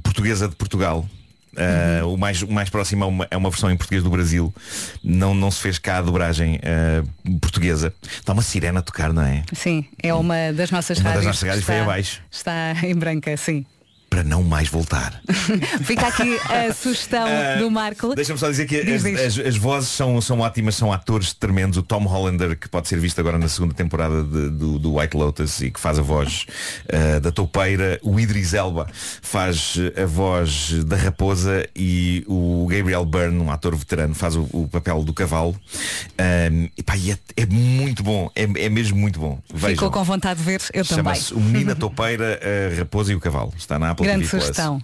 [0.03, 0.18] portuguesa
[0.49, 1.07] de Portugal.
[1.55, 2.15] Uh, Uhum.
[2.15, 4.55] o, mais, o mais próximo é uma, é uma versão em português do Brasil.
[5.03, 7.93] Não, não se fez cá a dobragem uh, portuguesa.
[8.03, 9.43] Está uma sirena a tocar, não é?
[9.55, 11.27] Sim, é uma das nossas Uma das rádios.
[11.27, 12.23] nossas rádios que foi está- abaixo.
[12.31, 13.67] Está em branca, sim.
[14.11, 15.21] Para não mais voltar.
[15.85, 18.15] Fica aqui a sugestão Ah, do Marco.
[18.15, 19.39] Deixa-me só dizer que Diz, as, diz.
[19.39, 21.77] as- as vozes são, são ótimas, são atores tremendos.
[21.79, 25.15] O Tom Hollander, que pode ser visto agora na segunda temporada de- do, do White
[25.17, 26.47] Lotus e que faz a voz
[26.91, 27.99] ah, da toupeira.
[28.03, 28.87] O Idris Elba
[29.21, 34.67] faz a voz da raposa e o Gabriel Byrne, um ator veterano, faz o, o
[34.73, 35.55] papel do cavalo.
[36.19, 39.39] Ahm, e pá, e é, é muito bom, é, é mesmo muito bom.
[39.49, 39.91] Ficou Vejam.
[39.91, 41.15] com vontade de ver, eu também.
[41.15, 42.41] Chama-se O Menino, a Toupeira,
[42.73, 43.53] a Raposa e o Cavalo.
[43.57, 44.43] Está na Apple Grande TV Plus.
[44.43, 44.81] sugestão.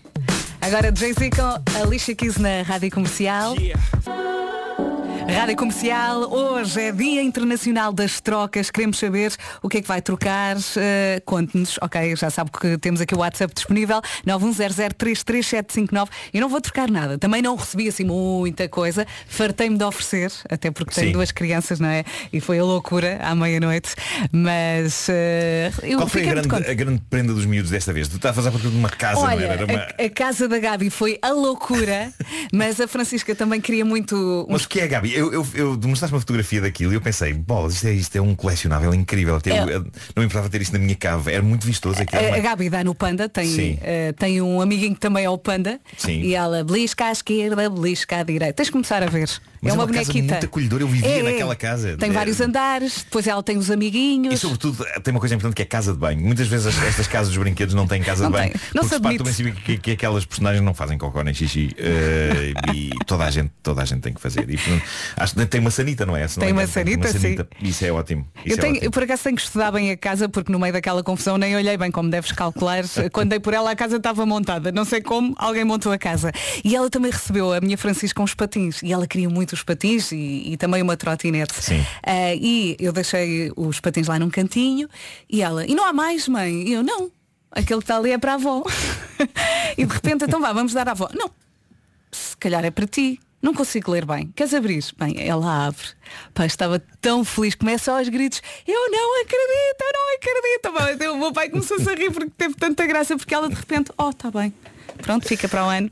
[0.60, 3.54] Agora Jay-Z com Alicia Keys na Rádio Comercial.
[5.26, 8.70] Rádio Comercial, hoje é Dia Internacional das Trocas.
[8.70, 10.56] Queremos saber o que é que vai trocar.
[10.76, 12.14] Eh, Conte-nos, ok?
[12.14, 16.08] Já sabe que temos aqui o WhatsApp disponível, 910033759.
[16.32, 17.18] Eu não vou trocar nada.
[17.18, 19.06] Também não recebi assim muita coisa.
[19.26, 21.12] Fartei-me de oferecer, até porque tenho Sim.
[21.12, 22.04] duas crianças, não é?
[22.32, 23.94] E foi a loucura à meia-noite.
[24.30, 28.08] Mas eh, eu Qual foi a grande, a grande prenda dos miúdos desta vez?
[28.08, 29.54] Tu estavas a fazer uma casa, não Olha, era?
[29.54, 29.80] Era uma...
[29.80, 32.12] a, a casa da Gabi foi a loucura,
[32.52, 35.13] mas a Francisca também queria muito Mas o que é, Gabi?
[35.14, 38.20] Eu, eu, eu mostraste uma fotografia daquilo e eu pensei, bolas, isto é, isto é
[38.20, 39.36] um colecionável incrível.
[39.36, 39.74] Até eu- É.
[39.76, 41.32] eu não me importava ter isto na minha cave.
[41.32, 42.22] Era muito vistoso aquilo.
[42.22, 45.30] A, a mas- Gabi dá no Panda, tem, eh, tem um amiguinho que também é
[45.30, 46.20] o Panda Sim.
[46.20, 48.52] e ela belisca à esquerda, belisca à direita.
[48.54, 49.28] Tens de começar a ver.
[49.62, 50.32] Mas é uma, casa bonequita.
[50.34, 50.82] muito acolhedora.
[50.82, 51.22] Eu vivia É, é.
[51.22, 51.96] naquela casa.
[51.96, 54.34] Tem É- vários andares, depois ela tem os amiguinhos.
[54.34, 56.20] E sobretudo tem uma coisa importante que é casa de banho.
[56.20, 58.52] Muitas vezes as- estas casas dos brinquedos não têm casa Não de banho.
[58.52, 58.60] tem.
[58.74, 59.18] Não porque se parte admite.
[59.18, 61.70] do princípio que, que aquelas personagens não fazem cocó nem xixi.
[61.78, 64.48] eh, e toda a, gente, toda a gente tem que fazer.
[64.50, 64.82] E, portanto,
[65.16, 66.22] acho que tem uma sanita, não é?
[66.22, 67.36] Não Tem uma engano, sanita, sim.
[67.60, 68.26] Isso é ótimo.
[68.44, 68.86] Isso Eu, é tenho, ótimo.
[68.86, 71.54] eu por acaso tenho que estudar bem a casa porque no meio daquela confusão nem
[71.56, 72.84] olhei bem como deves calcular.
[73.12, 74.72] Quando dei por ela a casa estava montada.
[74.72, 76.32] Não sei como, alguém montou a casa.
[76.64, 78.82] E ela também recebeu a minha Francisca uns patins.
[78.82, 81.54] E ela queria muito os patins e, e também uma trotinete.
[81.62, 81.84] Sim.
[82.02, 84.88] Ah, e eu deixei os patins lá num cantinho
[85.28, 86.68] e ela, e não há mais, mãe?
[86.68, 87.10] E eu, não.
[87.50, 88.64] Aquele que está ali é para a avó.
[89.78, 91.08] e de repente, então vá, vamos dar à avó.
[91.14, 91.30] Não,
[92.10, 93.20] se calhar é para ti.
[93.44, 94.32] Não consigo ler bem.
[94.34, 94.82] Queres abrir?
[94.96, 95.84] Bem, ela abre.
[96.32, 97.54] Pá, estava tão feliz.
[97.54, 98.40] Começa aos gritos.
[98.66, 101.12] Eu não acredito, eu não acredito.
[101.12, 103.14] O meu pai começou-se a rir porque teve tanta graça.
[103.18, 104.54] Porque ela de repente, oh, está bem.
[105.02, 105.90] Pronto, fica para o ano.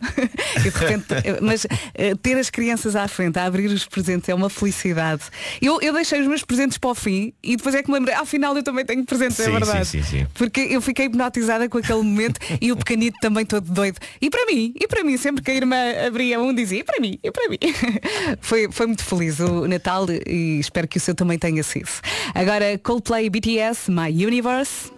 [0.57, 1.07] e de repente,
[1.41, 5.23] mas eh, ter as crianças à frente, a abrir os presentes é uma felicidade.
[5.61, 8.15] Eu, eu deixei os meus presentes para o fim e depois é que me lembrei,
[8.15, 9.87] afinal eu também tenho presentes, é Sim, verdade.
[9.87, 10.27] sim, sim, sim.
[10.35, 13.99] Porque eu fiquei hipnotizada com aquele momento e o pequenito também todo doido.
[14.21, 15.77] E para mim, e para mim, sempre que a irmã
[16.07, 17.59] abria um dizia, e para mim, e para mim.
[18.41, 21.89] Foi, foi muito feliz o Natal e espero que o seu também tenha sido.
[22.35, 24.91] Agora Coldplay BTS, My Universe.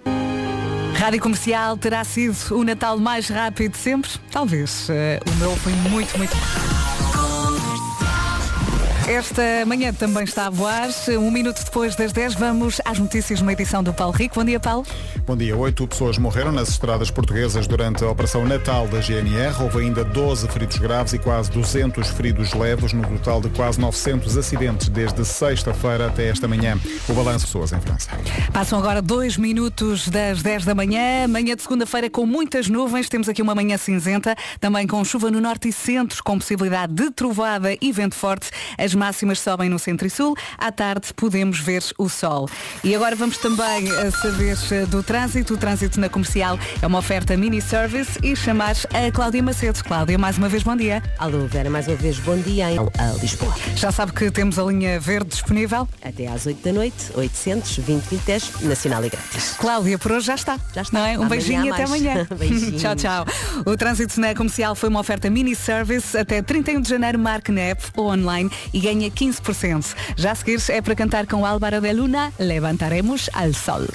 [0.95, 4.11] Rádio Comercial terá sido o Natal mais rápido de sempre?
[4.31, 4.89] Talvez.
[4.89, 6.35] Eh, o meu foi muito, muito
[9.07, 10.89] esta manhã também está a voar.
[11.19, 14.37] Um minuto depois das 10 vamos às notícias numa edição do Paulo Rico.
[14.37, 14.87] Bom dia, Paulo.
[15.27, 15.55] Bom dia.
[15.55, 19.63] Oito pessoas morreram nas estradas portuguesas durante a Operação Natal da GNR.
[19.63, 24.39] Houve ainda 12 feridos graves e quase 200 feridos leves, no total de quase 900
[24.39, 26.79] acidentes desde sexta-feira até esta manhã.
[27.07, 28.09] O balanço de pessoas em França.
[28.53, 31.29] Passam agora dois minutos das 10 da manhã.
[31.29, 33.11] Manhã de segunda-feira com muitas nuvens.
[33.11, 37.11] Temos aqui uma manhã cinzenta, também com chuva no norte e centro, com possibilidade de
[37.11, 38.51] trovada e vento forte.
[38.79, 40.37] As máximas sobem no centro e sul.
[40.59, 42.49] À tarde podemos ver o sol.
[42.83, 45.55] E agora vamos também a saber eh, do trânsito.
[45.55, 49.83] O trânsito na comercial é uma oferta mini service e chamar a Cláudia Macedo.
[49.85, 51.03] Cláudia, mais uma vez, bom dia.
[51.19, 53.55] Alô, Vera, mais uma vez, bom dia em a Lisboa.
[53.77, 55.89] Já sabe que temos a linha verde disponível?
[56.03, 59.55] Até às 8 da noite, 800 20 20 nacional e grátis.
[59.59, 60.59] Cláudia, por hoje já está.
[60.75, 60.99] Já está.
[60.99, 61.13] Não é?
[61.19, 62.27] Um Amanhã beijinho e há até amanhã.
[62.39, 62.79] Beijinho.
[62.79, 63.27] tchau, tchau.
[63.67, 67.61] O trânsito na comercial foi uma oferta mini service até 31 de janeiro, marque na
[67.63, 69.97] app ou online e ganha 15%.
[70.15, 73.87] Já a seguir é para cantar com Álvaro de Luna, Levantaremos al Sol.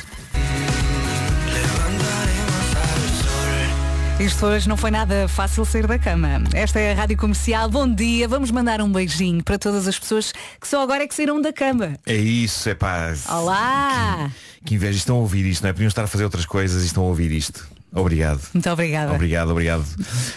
[4.19, 6.43] Isto hoje não foi nada fácil sair da cama.
[6.53, 7.69] Esta é a Rádio Comercial.
[7.69, 8.27] Bom dia.
[8.27, 11.53] Vamos mandar um beijinho para todas as pessoas que só agora é que saíram da
[11.53, 11.93] cama.
[12.05, 13.13] É isso, é pá.
[13.29, 14.29] Olá!
[14.65, 15.73] Que inveja, estão a ouvir isto, não é?
[15.73, 17.65] Podiam estar a fazer outras coisas e estão a ouvir isto.
[17.93, 18.41] Obrigado.
[18.53, 19.13] Muito obrigada.
[19.13, 19.83] Obrigado, obrigado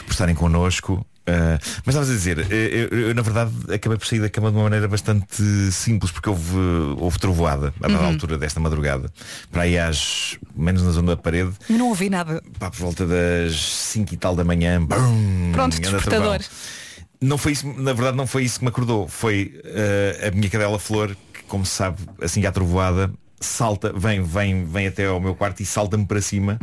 [0.07, 1.05] por estarem connosco.
[1.23, 1.55] Uh,
[1.87, 4.57] mas estavas a dizer, eu, eu- eu, na verdade acabei por sair da cama de
[4.57, 5.41] uma maneira bastante
[5.71, 6.57] simples porque houve,
[6.99, 8.09] houve trovoada a dada Uhum.
[8.09, 9.09] altura desta madrugada.
[9.51, 12.43] Para aí às, menos na zona da parede, Eu não ouvi nada.
[12.59, 14.85] pá, por volta das 5 e tal da manhã.
[14.85, 16.39] brum, Pronto, despertador.
[16.39, 16.39] trovão.
[17.21, 19.07] Não foi isso, na verdade não foi isso que me acordou.
[19.07, 23.93] Foi uh, a minha cadela Flor, que como se sabe, assim que há trovoada, salta,
[23.93, 26.59] vem, vem, vem até ao meu quarto e salta-me para cima.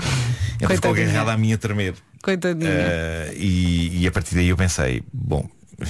[0.60, 1.96] Ela ficou agarrada a mim a tremer.
[2.24, 2.70] Coitadinha.
[2.70, 5.48] Uh, e, e a partir daí eu pensei, bom,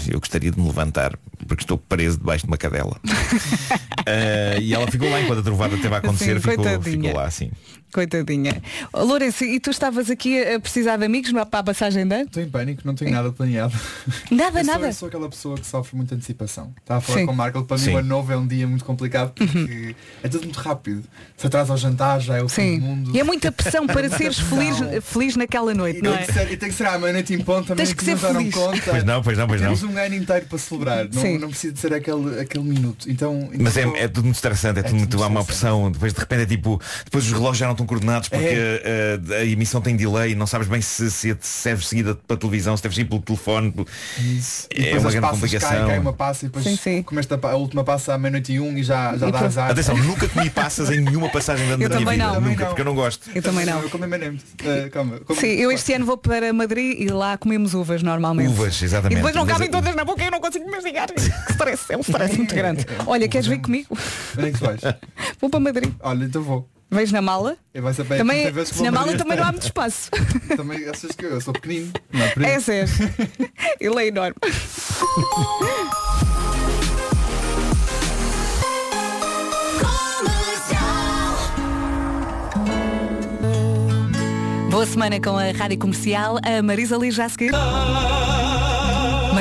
[0.08, 1.18] eu gostaria de me levantar
[1.48, 3.00] porque estou preso debaixo de uma cadela.
[3.06, 7.26] Uh, e ela ficou lá enquanto a trovada esteve a acontecer, Sim, ficou, ficou lá
[7.26, 7.52] assim.
[7.94, 8.62] Coitadinha.
[8.94, 12.26] Oh, Lourenço, e tu estavas aqui a precisar de amigos para a passagem de ano?
[12.26, 13.74] Estou em pânico, não tenho nada planeado.
[14.32, 14.88] Nada, eu sou, nada.
[14.88, 16.72] eu sou aquela pessoa que sofre muita antecipação.
[16.80, 17.26] Estava a falar Sim.
[17.26, 17.94] com o Marco, para mim Sim.
[17.94, 21.04] o ano novo é um dia muito complicado porque é tudo muito rápido.
[21.38, 23.12] Se atrasa ao jantar já é o fim do mundo.
[23.16, 24.58] E é muita pressão para seres pressão.
[24.58, 26.26] feliz, feliz naquela noite, E não tem, é?
[26.26, 28.18] que ser, e tem que ser à meia-noite em ponto, também Tens que que não
[28.18, 28.54] ser deram feliz.
[28.56, 28.82] conta.
[28.92, 29.74] Pois não, pois não, pois não.
[29.76, 31.38] Temos um ano inteiro para celebrar, não, Sim.
[31.38, 33.10] não precisa de ser aquele, aquele minuto.
[33.10, 36.14] Então, Mas é, então- é tudo muito estressante, é, tudo muito, há uma pressão, depois
[36.14, 39.20] de repente é tipo, depois os relógios já não estão coordenados porque É.
[39.30, 42.84] uh, a emissão tem delay, não sabes bem se, se, se seguir para televisão, se
[42.84, 43.74] deve seguir pelo telefone.
[44.20, 44.68] Isso.
[44.76, 45.70] E É uma as grande complicação.
[45.70, 47.06] Cai, cai uma passa e depois Sim, sim.
[47.44, 49.72] a, a última passa à meia-noite e um e já, já E dá azar.
[49.72, 52.26] Atenção, nunca comi passas em nenhuma passagem da Eu minha também vida.
[52.34, 52.42] não.
[52.42, 53.30] Nunca, porque eu não gosto.
[53.34, 53.82] Eu também não.
[53.82, 54.04] Eu como.
[54.06, 55.20] Eh, calma.
[55.20, 58.50] como- Sim, eu este ano vou para Madrid e lá comemos uvas normalmente.
[58.50, 59.14] Uvas, exatamente.
[59.14, 61.08] E depois não cabem a- todas na boca e eu não consigo mastigar.
[61.14, 62.86] Que stress, é um stress muito grande.
[63.06, 63.98] Olha, queres vir comigo?
[64.38, 64.82] Onde é que vais?
[65.40, 65.94] Vou para Madrid.
[66.02, 66.68] Olha, então vou.
[66.92, 67.56] Vejo na mala.
[67.74, 70.10] Vai saber Também, na mala também não há muito espaço.
[70.58, 71.94] Também achas que eu, eu sou pequenino.
[72.12, 72.72] Não é por isso.
[72.72, 73.14] É sério.
[73.80, 74.36] Ele é enorme.
[84.72, 86.38] Boa semana com a Rádio Comercial.
[86.42, 87.52] A Marisa Liz já a seguir.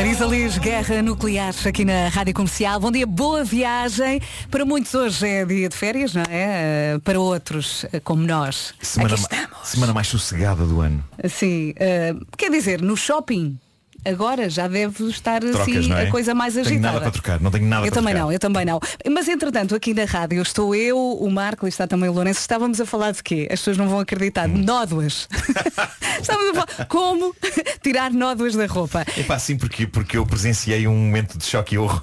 [0.09, 2.81] Marisa Liz, guerra nuclear aqui na Rádio Comercial.
[2.81, 4.23] Bom dia, boa viagem.
[4.51, 6.95] Para muitos hoje é dia de férias, não é?
[6.95, 11.05] Eh, Para outros, eh, como nós, Semana, ma- semana mais sossegada do ano.
[11.23, 13.59] Assim, eh, quer dizer, no shopping
[14.05, 16.03] agora já deve estar Trocas, assim é?
[16.09, 16.87] a coisa mais Tenho agitada.
[16.89, 18.27] nada para trocar, não tenho nada eu para também trocar.
[18.27, 18.81] não, eu também não.
[19.11, 22.41] Mas entretanto, aqui na rádio estou eu, o Marco e está também o Lourenço.
[22.41, 23.49] Estávamos a falar de quê?
[23.51, 24.49] As pessoas não vão acreditar.
[24.49, 24.59] Hum.
[24.65, 25.29] Nódoas.
[26.21, 27.35] Estávamos a falar como
[27.83, 29.05] tirar nódoas da roupa.
[29.17, 32.03] É pá, sim, porque, porque eu presenciei um momento de choque e horror.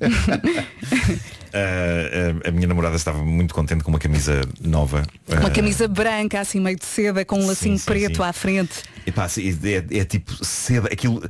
[1.56, 5.02] a, a- a minha namorada estava muito contente com uma camisa nova.
[5.28, 8.22] Uma Ah, camisa branca, assim meio de seda, com um lacinho sim, preto sim.
[8.22, 8.82] à frente.
[9.06, 11.22] Epá, sim, é, é tipo seda, aquilo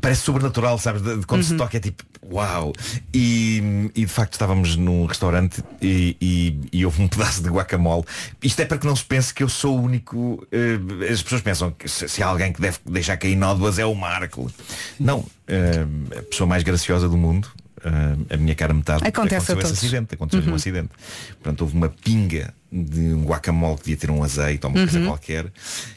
[0.00, 1.02] parece sobrenatural, sabes?
[1.02, 2.72] De- de Quando se toca é tipo, uau!
[3.12, 8.04] E, e de facto estávamos num restaurante e, e- e houve um pedaço de guacamole.
[8.42, 10.46] Isto é para que não se pense que eu sou o único.
[10.52, 10.78] eh,
[11.12, 13.94] as pessoas pensam que se, se há alguém que deve deixar cair nódoas é o
[13.94, 14.50] Marco.
[15.00, 15.84] Não, eh,
[16.18, 17.48] a pessoa mais graciosa do mundo.
[17.88, 20.54] Eh, a minha cara metade Acontece aconteceu esse acidente aconteceu um Uhum.
[20.54, 20.90] acidente
[21.42, 24.98] portanto houve uma pinga de um guacamole que devia ter um azeite ou uma coisa
[24.98, 25.06] Uhum.
[25.06, 25.46] qualquer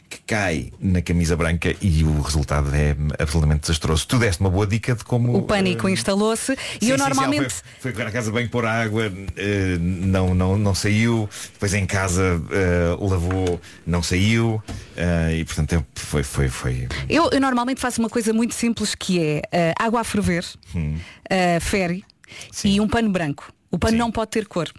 [0.09, 4.05] que cai na camisa branca e o resultado é absolutamente desastroso.
[4.07, 5.35] Tu deste uma boa dica de como.
[5.37, 7.49] O pânico eh, instalou-se e sim, eu sim, sim, normalmente.
[7.53, 11.85] foi, foi correr à casa bem pôr água, eh, não, não, não saiu, depois em
[11.85, 14.61] casa eh, lavou, não saiu,
[15.37, 16.87] e portanto foi, foi, foi.
[17.09, 19.19] Eu, eu normalmente faço uma coisa muito simples que
[19.51, 20.45] é água a ferver,
[20.75, 20.95] Hum.
[21.31, 22.03] uh,
[22.63, 23.51] e um pano branco.
[23.69, 24.69] O pano não pode ter cor.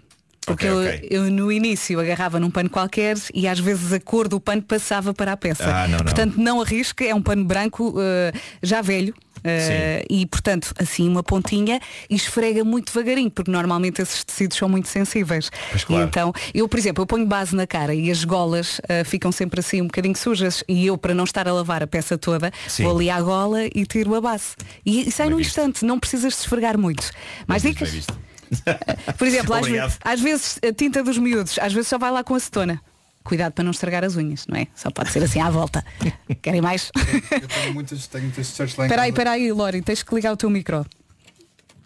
[0.45, 1.07] Porque Ok, eu, ok.
[1.09, 5.13] eu no início agarrava num pano qualquer e às vezes a cor do pano passava
[5.13, 5.63] para a peça.
[5.65, 6.05] Ah, não, não.
[6.05, 9.13] Portanto, não arrisque, é um pano branco uh, já velho.
[9.39, 11.79] uh, e portanto assim uma pontinha
[12.09, 15.49] e esfrega muito devagarinho porque normalmente esses tecidos são muito sensíveis
[15.85, 16.05] claro.
[16.07, 19.59] então eu por exemplo eu ponho base na cara e as golas uh, ficam sempre
[19.59, 22.83] assim um bocadinho sujas e eu para não estar a lavar a peça toda Sim.
[22.83, 26.31] vou ali à gola e tiro a base e, e sai num instante não precisas
[26.33, 27.11] de esfregar muito
[27.45, 28.17] mais Bem dicas visto.
[29.17, 29.97] por exemplo, às, ve- Obrigado.
[30.03, 32.81] às vezes a tinta dos miúdos, às vezes só vai lá com acetona.
[33.23, 34.67] Cuidado para não estragar as unhas, não é?
[34.75, 35.83] Só pode ser assim à volta.
[36.41, 36.91] Querem mais?
[37.31, 40.13] Eu tenho muitas, tenho muitas t-shirts lá em Espera aí, espera aí, Lori, tens que
[40.13, 40.85] ligar o teu micro.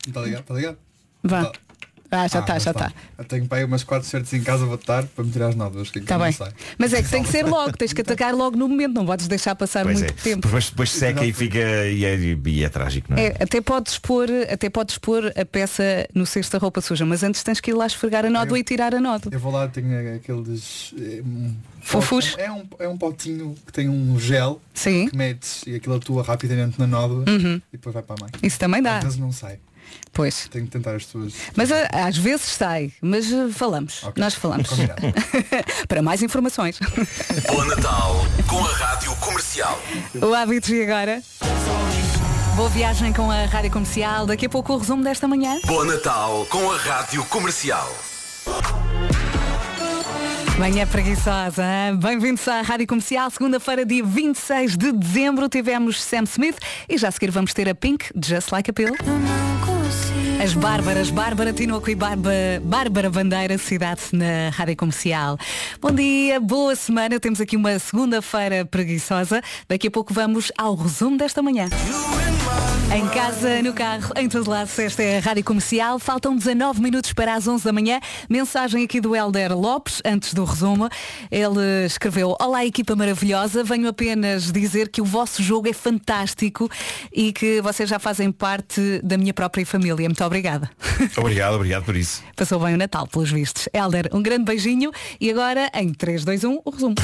[0.08, 0.42] Está ligado?
[0.42, 0.78] Está ligado?
[1.24, 1.52] Vá.
[2.10, 2.92] Ah, já está, mas já está.
[3.18, 5.56] Eu tenho para aí umas 4 shirts em casa, vou estar para me tirar as
[5.56, 5.90] nódoas.
[5.92, 6.32] que Está não bem.
[6.34, 6.52] sai.
[6.78, 9.28] Mas é que tem que ser logo, tens que atacar logo no momento, não podes
[9.28, 10.22] deixar passar Pois muito é.
[10.24, 10.42] tempo.
[10.48, 13.28] Depois, depois seca e fica e é, e é trágico, não é?
[13.28, 17.24] É, até podes pôr, até podes pôr a peça no cesto da roupa suja, mas
[17.24, 19.32] antes tens que ir lá esfregar a nódoa e tirar a nódoa.
[19.34, 20.94] Eu vou lá, tenho aqueles.
[21.00, 22.30] é, um Fofos?
[22.32, 25.08] pot- É um, é um potinho que tem um gel Sim.
[25.10, 27.56] que metes e aquilo atua rapidamente na nódoa Uhum.
[27.72, 28.40] e depois vai para a máquina.
[28.48, 28.98] Isso também dá.
[28.98, 29.60] Às vezes não sai.
[30.14, 30.48] Pois.
[30.52, 31.34] Tenho que tentar as tuas.
[31.56, 34.02] Mas a- às vezes sai, mas eh, falamos.
[34.16, 34.70] Nós falamos.
[35.88, 36.80] Para mais informações.
[37.48, 38.16] Bom Natal
[38.48, 39.80] com a Rádio Comercial.
[40.22, 41.22] O hábito e agora.
[42.56, 44.26] Boa viagem com a Rádio Comercial.
[44.26, 45.60] Daqui a pouco o resumo desta manhã.
[45.66, 47.88] Bom Natal com a Rádio Comercial.
[50.58, 51.64] Manhã preguiçosa.
[52.02, 53.30] Bem-vindos à Rádio Comercial.
[53.30, 56.58] Segunda-feira, dia 26 de dezembro, tivemos Sam Smith
[56.90, 58.96] e já a seguir vamos ter a Pink, Just Like a Pill.
[60.48, 62.32] As Bárbaras, Bárbara Tinoco e Barba,
[62.64, 65.38] Bárbara Bandeira, cidade na Rádio Comercial.
[65.82, 67.20] Bom dia, boa semana.
[67.20, 69.42] Temos aqui uma segunda-feira preguiçosa.
[69.68, 71.68] Daqui a pouco vamos ao resumo desta manhã.
[72.90, 76.00] Em casa, no carro, em todo lado, esta é a Rádio Comercial.
[76.00, 78.00] Faltam 19 minutos para as 11 da manhã.
[78.30, 80.88] Mensagem aqui do Helder Lopes, antes do resumo.
[81.30, 86.70] Ele escreveu, Olá equipa maravilhosa, venho apenas dizer que o vosso jogo é fantástico
[87.12, 90.08] e que vocês já fazem parte da minha própria família.
[90.08, 90.70] Muito obrigada.
[91.18, 92.24] Obrigado, obrigado por isso.
[92.36, 93.68] Passou bem o Natal, pelos vistos.
[93.74, 96.96] Helder, um grande beijinho e agora, em 3, 2, 1, o resumo.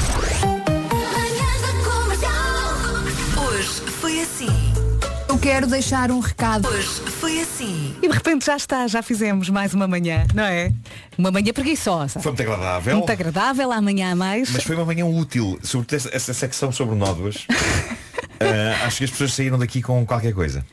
[5.34, 6.68] Eu quero deixar um recado.
[6.68, 7.92] Hoje foi assim.
[8.00, 10.72] E de repente já está, já fizemos mais uma manhã, não é?
[11.18, 12.20] Uma manhã preguiçosa.
[12.20, 12.96] Foi muito agradável.
[12.98, 14.48] Muito agradável, amanhã a mais.
[14.52, 17.46] Mas foi uma manhã útil, sobretudo essa, essa secção sobre nódoas.
[18.40, 20.66] Ah, acho que as pessoas saíram daqui com qualquer coisa.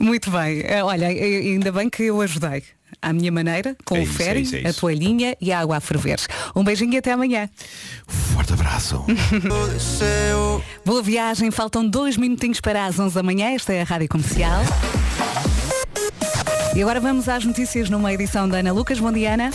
[0.00, 0.62] Muito bem.
[0.64, 2.64] Eh, Olha, ainda bem que eu ajudei.
[3.00, 5.80] À minha maneira, com É o é isso, é a toalhinha e a água a
[5.80, 6.18] ferver.
[6.54, 7.48] Um beijinho e até amanhã.
[8.06, 9.04] Forte abraço.
[10.84, 13.50] Boa viagem, faltam dois minutinhos para as 11 da manhã.
[13.54, 14.62] Esta é a Rádio Comercial.
[16.74, 18.98] E agora vamos às notícias numa edição da Ana Lucas.
[18.98, 19.50] Bom dia, Ana.